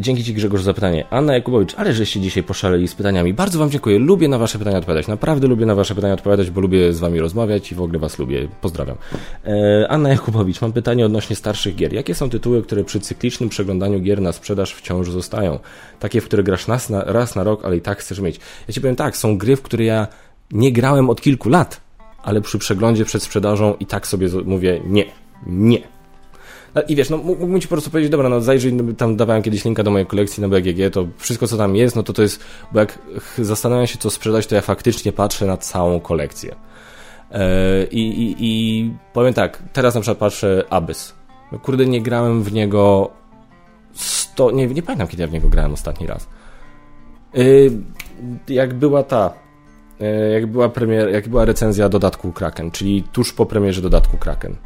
[0.00, 1.06] Dzięki Ci Grzegorz za pytanie.
[1.10, 3.34] Anna Jakubowicz, ale żeście dzisiaj poszaleli z pytaniami.
[3.34, 3.98] Bardzo Wam dziękuję.
[3.98, 5.08] Lubię na Wasze pytania odpowiadać.
[5.08, 8.18] Naprawdę lubię na Wasze pytania odpowiadać, bo lubię z Wami rozmawiać i w ogóle Was
[8.18, 8.48] lubię.
[8.60, 8.96] Pozdrawiam.
[9.46, 11.92] E, Anna Jakubowicz, mam pytanie odnośnie starszych gier.
[11.92, 15.58] Jakie są tytuły, które przy cyklicznym przeglądaniu gier na sprzedaż wciąż zostają?
[15.98, 18.40] Takie, w które grasz raz na, raz na rok, ale i tak chcesz mieć.
[18.68, 20.06] Ja Ci powiem tak, są gry, w które ja
[20.50, 21.80] nie grałem od kilku lat,
[22.22, 25.04] ale przy przeglądzie przed sprzedażą i tak sobie mówię nie,
[25.46, 25.99] nie
[26.88, 29.64] I wiesz, no mógłbym ci po prostu powiedzieć, dobra, no zajrzyj, no, tam dawałem kiedyś
[29.64, 32.44] linka do mojej kolekcji na BGG, to wszystko co tam jest, no to to jest,
[32.72, 32.98] bo jak
[33.38, 36.54] zastanawiam się co sprzedać, to ja faktycznie patrzę na całą kolekcję.
[37.30, 41.14] E, I, i, i powiem tak, teraz na przykład patrzę Abyss.
[41.52, 43.10] No, kurde, nie grałem w niego
[43.94, 46.28] 100, nie, nie pamiętam kiedy ja w niego grałem ostatni raz.
[47.34, 47.40] E,
[48.48, 49.34] jak była ta,
[50.00, 54.56] e, jak była premier, jak była recenzja dodatku Kraken, czyli tuż po premierze dodatku Kraken.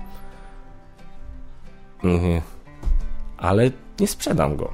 [2.05, 2.41] Mhm.
[3.37, 4.73] Ale nie sprzedam go.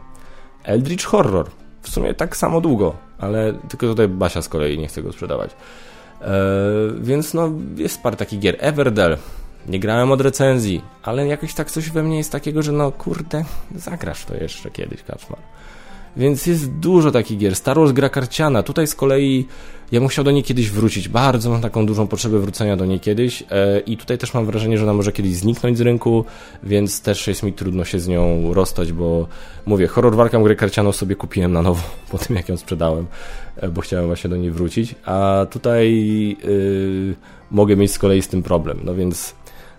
[0.65, 1.51] Eldritch Horror.
[1.83, 5.51] W sumie tak samo długo, ale tylko tutaj Basia z kolei nie chce go sprzedawać.
[6.21, 6.29] Eee,
[7.01, 8.57] więc no, jest parę takich gier.
[8.59, 9.17] Everdell.
[9.67, 13.45] Nie grałem od recenzji, ale jakoś tak coś we mnie jest takiego, że no kurde,
[13.75, 15.39] zagrasz to jeszcze kiedyś, Kaczmar.
[16.17, 17.57] Więc jest dużo takich gier.
[17.57, 18.63] Star Wars gra karciana.
[18.63, 19.47] Tutaj z kolei
[19.93, 21.09] ja bym chciał do niej kiedyś wrócić.
[21.09, 24.79] Bardzo mam taką dużą potrzebę wrócenia do niej kiedyś e, i tutaj też mam wrażenie,
[24.79, 26.25] że ona może kiedyś zniknąć z rynku,
[26.63, 29.27] więc też jest mi trudno się z nią rozstać, bo
[29.67, 33.07] mówię, horror walkę grę karcianą sobie kupiłem na nowo po tym, jak ją sprzedałem,
[33.57, 35.93] e, bo chciałem właśnie do niej wrócić, a tutaj
[36.45, 37.15] yy,
[37.51, 38.81] mogę mieć z kolei z tym problem.
[38.85, 39.35] No więc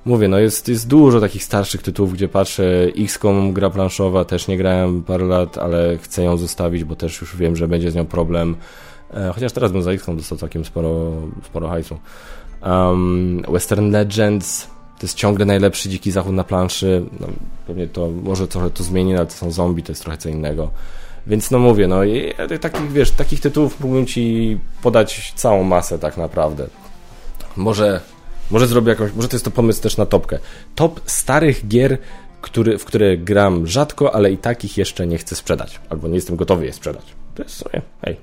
[0.06, 4.58] mówię, no jest, jest dużo takich starszych tytułów, gdzie patrzę, XCOM gra planszowa, też nie
[4.58, 8.06] grałem parę lat, ale chcę ją zostawić, bo też już wiem, że będzie z nią
[8.06, 8.56] problem.
[9.14, 11.12] E, chociaż teraz bym za XCOM dostał całkiem sporo,
[11.46, 12.00] sporo hajsu.
[12.64, 14.68] Um, Western Legends
[15.02, 17.06] to jest ciągle najlepszy dziki zachód na planszy.
[17.20, 17.28] No,
[17.68, 20.72] pewnie to może trochę to zmieni, ale to są zombie, to jest trochę co innego.
[21.28, 26.18] Więc no mówię, no i takich, wiesz, takich tytułów mógłbym ci podać całą masę tak
[26.18, 26.68] naprawdę.
[27.58, 28.02] Może
[28.52, 30.40] może zrobię jakąś, może to jest to pomysł też na topkę.
[30.76, 31.98] Top starych gier,
[32.42, 35.80] który, w które gram rzadko, ale i takich jeszcze nie chcę sprzedać.
[35.90, 37.06] Albo nie jestem gotowy je sprzedać.
[37.36, 38.18] To jest sobie, hej,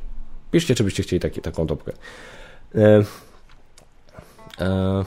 [0.50, 1.92] piszcie, czy byście chcieli taki, taką topkę.
[2.74, 3.04] E,
[4.60, 5.04] e,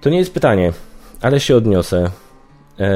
[0.00, 0.72] to nie jest pytanie,
[1.20, 2.10] ale się odniosę.
[2.80, 2.90] E,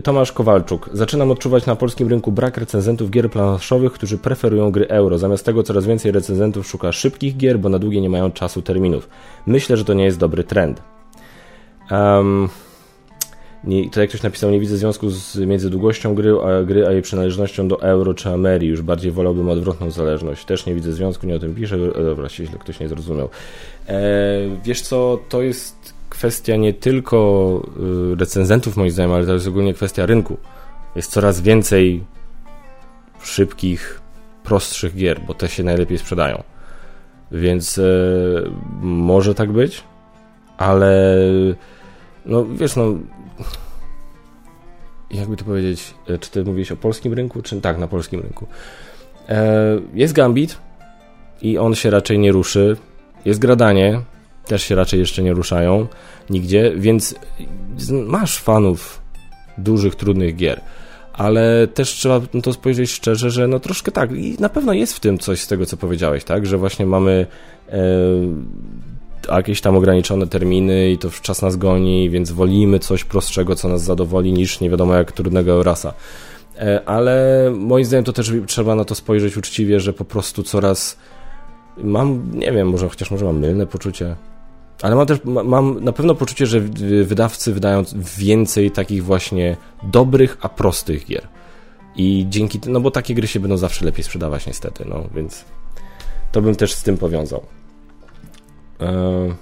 [0.00, 0.90] Tomasz Kowalczuk.
[0.92, 5.18] Zaczynam odczuwać na polskim rynku brak recenzentów gier planszowych, którzy preferują gry euro.
[5.18, 9.08] Zamiast tego coraz więcej recenzentów szuka szybkich gier, bo na długie nie mają czasu terminów.
[9.46, 10.82] Myślę, że to nie jest dobry trend.
[11.90, 12.48] Um,
[13.64, 16.92] nie, to jak ktoś napisał, nie widzę związku z, między długością gry a, gry, a
[16.92, 18.66] jej przynależnością do euro czy Ameri.
[18.66, 20.44] Już bardziej wolałbym odwrotną zależność.
[20.44, 21.76] Też nie widzę związku, nie o tym piszę.
[21.76, 23.28] E, dobra, źle ktoś nie zrozumiał.
[23.88, 24.02] E,
[24.64, 27.62] wiesz co, to jest kwestia nie tylko
[28.12, 30.36] y, recenzentów moim zdaniem, ale to jest ogólnie kwestia rynku.
[30.96, 32.04] Jest coraz więcej
[33.22, 34.00] szybkich,
[34.44, 36.42] prostszych gier, bo te się najlepiej sprzedają.
[37.32, 37.82] Więc e,
[38.82, 39.84] może tak być,
[40.58, 41.16] ale
[42.26, 42.84] no wiesz, no
[45.10, 48.46] jakby to powiedzieć, e, czy ty mówisz o polskim rynku, czy tak, na polskim rynku.
[49.28, 50.58] E, jest Gambit
[51.42, 52.76] i on się raczej nie ruszy.
[53.24, 54.00] Jest Gradanie,
[54.46, 55.86] też się raczej jeszcze nie ruszają
[56.30, 57.14] nigdzie, więc
[58.06, 59.02] masz fanów
[59.58, 60.60] dużych, trudnych gier.
[61.12, 65.00] Ale też trzeba to spojrzeć szczerze, że no troszkę tak, i na pewno jest w
[65.00, 67.26] tym coś z tego, co powiedziałeś, tak, że właśnie mamy
[67.68, 67.78] e,
[69.28, 73.82] jakieś tam ograniczone terminy i to czas nas goni, więc wolimy coś prostszego, co nas
[73.82, 75.94] zadowoli, niż nie wiadomo jak trudnego rasa.
[76.58, 80.98] E, ale moim zdaniem to też trzeba na to spojrzeć uczciwie, że po prostu coraz
[81.76, 84.16] mam, nie wiem, może chociaż może mam mylne poczucie,
[84.82, 86.60] ale mam też, mam na pewno poczucie, że
[87.04, 87.82] wydawcy wydają
[88.18, 91.28] więcej takich właśnie dobrych, a prostych gier.
[91.96, 95.44] I dzięki, no bo takie gry się będą zawsze lepiej sprzedawać niestety, no więc
[96.32, 97.42] to bym też z tym powiązał.
[98.80, 99.34] Eee...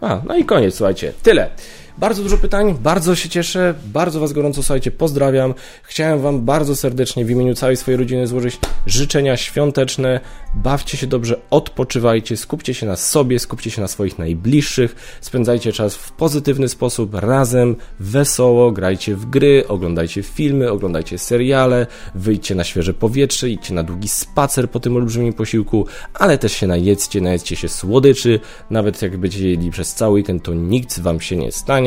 [0.00, 1.12] A, no i koniec, słuchajcie.
[1.22, 1.50] Tyle.
[1.98, 5.54] Bardzo dużo pytań, bardzo się cieszę, bardzo Was gorąco, słuchajcie, pozdrawiam.
[5.82, 10.20] Chciałem Wam bardzo serdecznie w imieniu całej swojej rodziny złożyć życzenia świąteczne.
[10.54, 15.94] Bawcie się dobrze, odpoczywajcie, skupcie się na sobie, skupcie się na swoich najbliższych, spędzajcie czas
[15.94, 22.94] w pozytywny sposób, razem, wesoło, grajcie w gry, oglądajcie filmy, oglądajcie seriale, wyjdźcie na świeże
[22.94, 27.68] powietrze, idźcie na długi spacer po tym olbrzymim posiłku, ale też się najedzcie, najedzcie się
[27.68, 28.40] słodyczy,
[28.70, 31.85] nawet jak będziecie jedli przez cały weekend, to nic Wam się nie stanie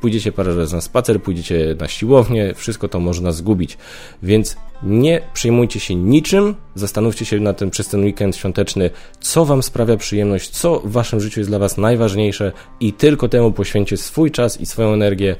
[0.00, 3.78] pójdziecie parę razy na spacer, pójdziecie na siłownię, wszystko to można zgubić.
[4.22, 8.90] Więc nie przejmujcie się niczym, zastanówcie się na tym przez ten weekend świąteczny,
[9.20, 13.52] co Wam sprawia przyjemność, co w Waszym życiu jest dla Was najważniejsze i tylko temu
[13.52, 15.36] poświęćcie swój czas i swoją energię.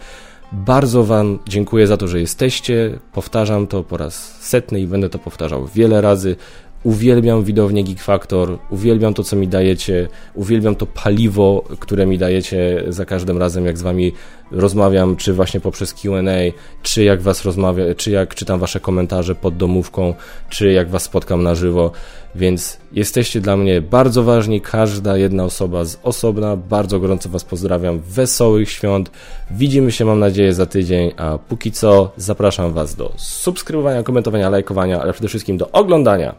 [0.52, 2.98] Bardzo Wam dziękuję za to, że jesteście.
[3.12, 6.36] Powtarzam to po raz setny i będę to powtarzał wiele razy.
[6.84, 12.84] Uwielbiam widownię Geek Factor, uwielbiam to, co mi dajecie, uwielbiam to paliwo, które mi dajecie
[12.88, 14.12] za każdym razem, jak z wami
[14.50, 16.52] rozmawiam, czy właśnie poprzez Q&A,
[16.82, 20.14] czy jak was rozmawia, czy jak czytam wasze komentarze pod domówką,
[20.48, 21.92] czy jak was spotkam na żywo,
[22.34, 28.00] więc jesteście dla mnie bardzo ważni, każda jedna osoba z osobna, bardzo gorąco was pozdrawiam,
[28.00, 29.10] wesołych świąt,
[29.50, 35.02] widzimy się mam nadzieję za tydzień, a póki co zapraszam was do subskrybowania, komentowania, lajkowania,
[35.02, 36.34] ale przede wszystkim do oglądania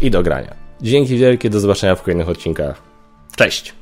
[0.00, 0.54] i do grania.
[0.80, 2.82] Dzięki wielkie, do zobaczenia w kolejnych odcinkach.
[3.36, 3.74] Cześć!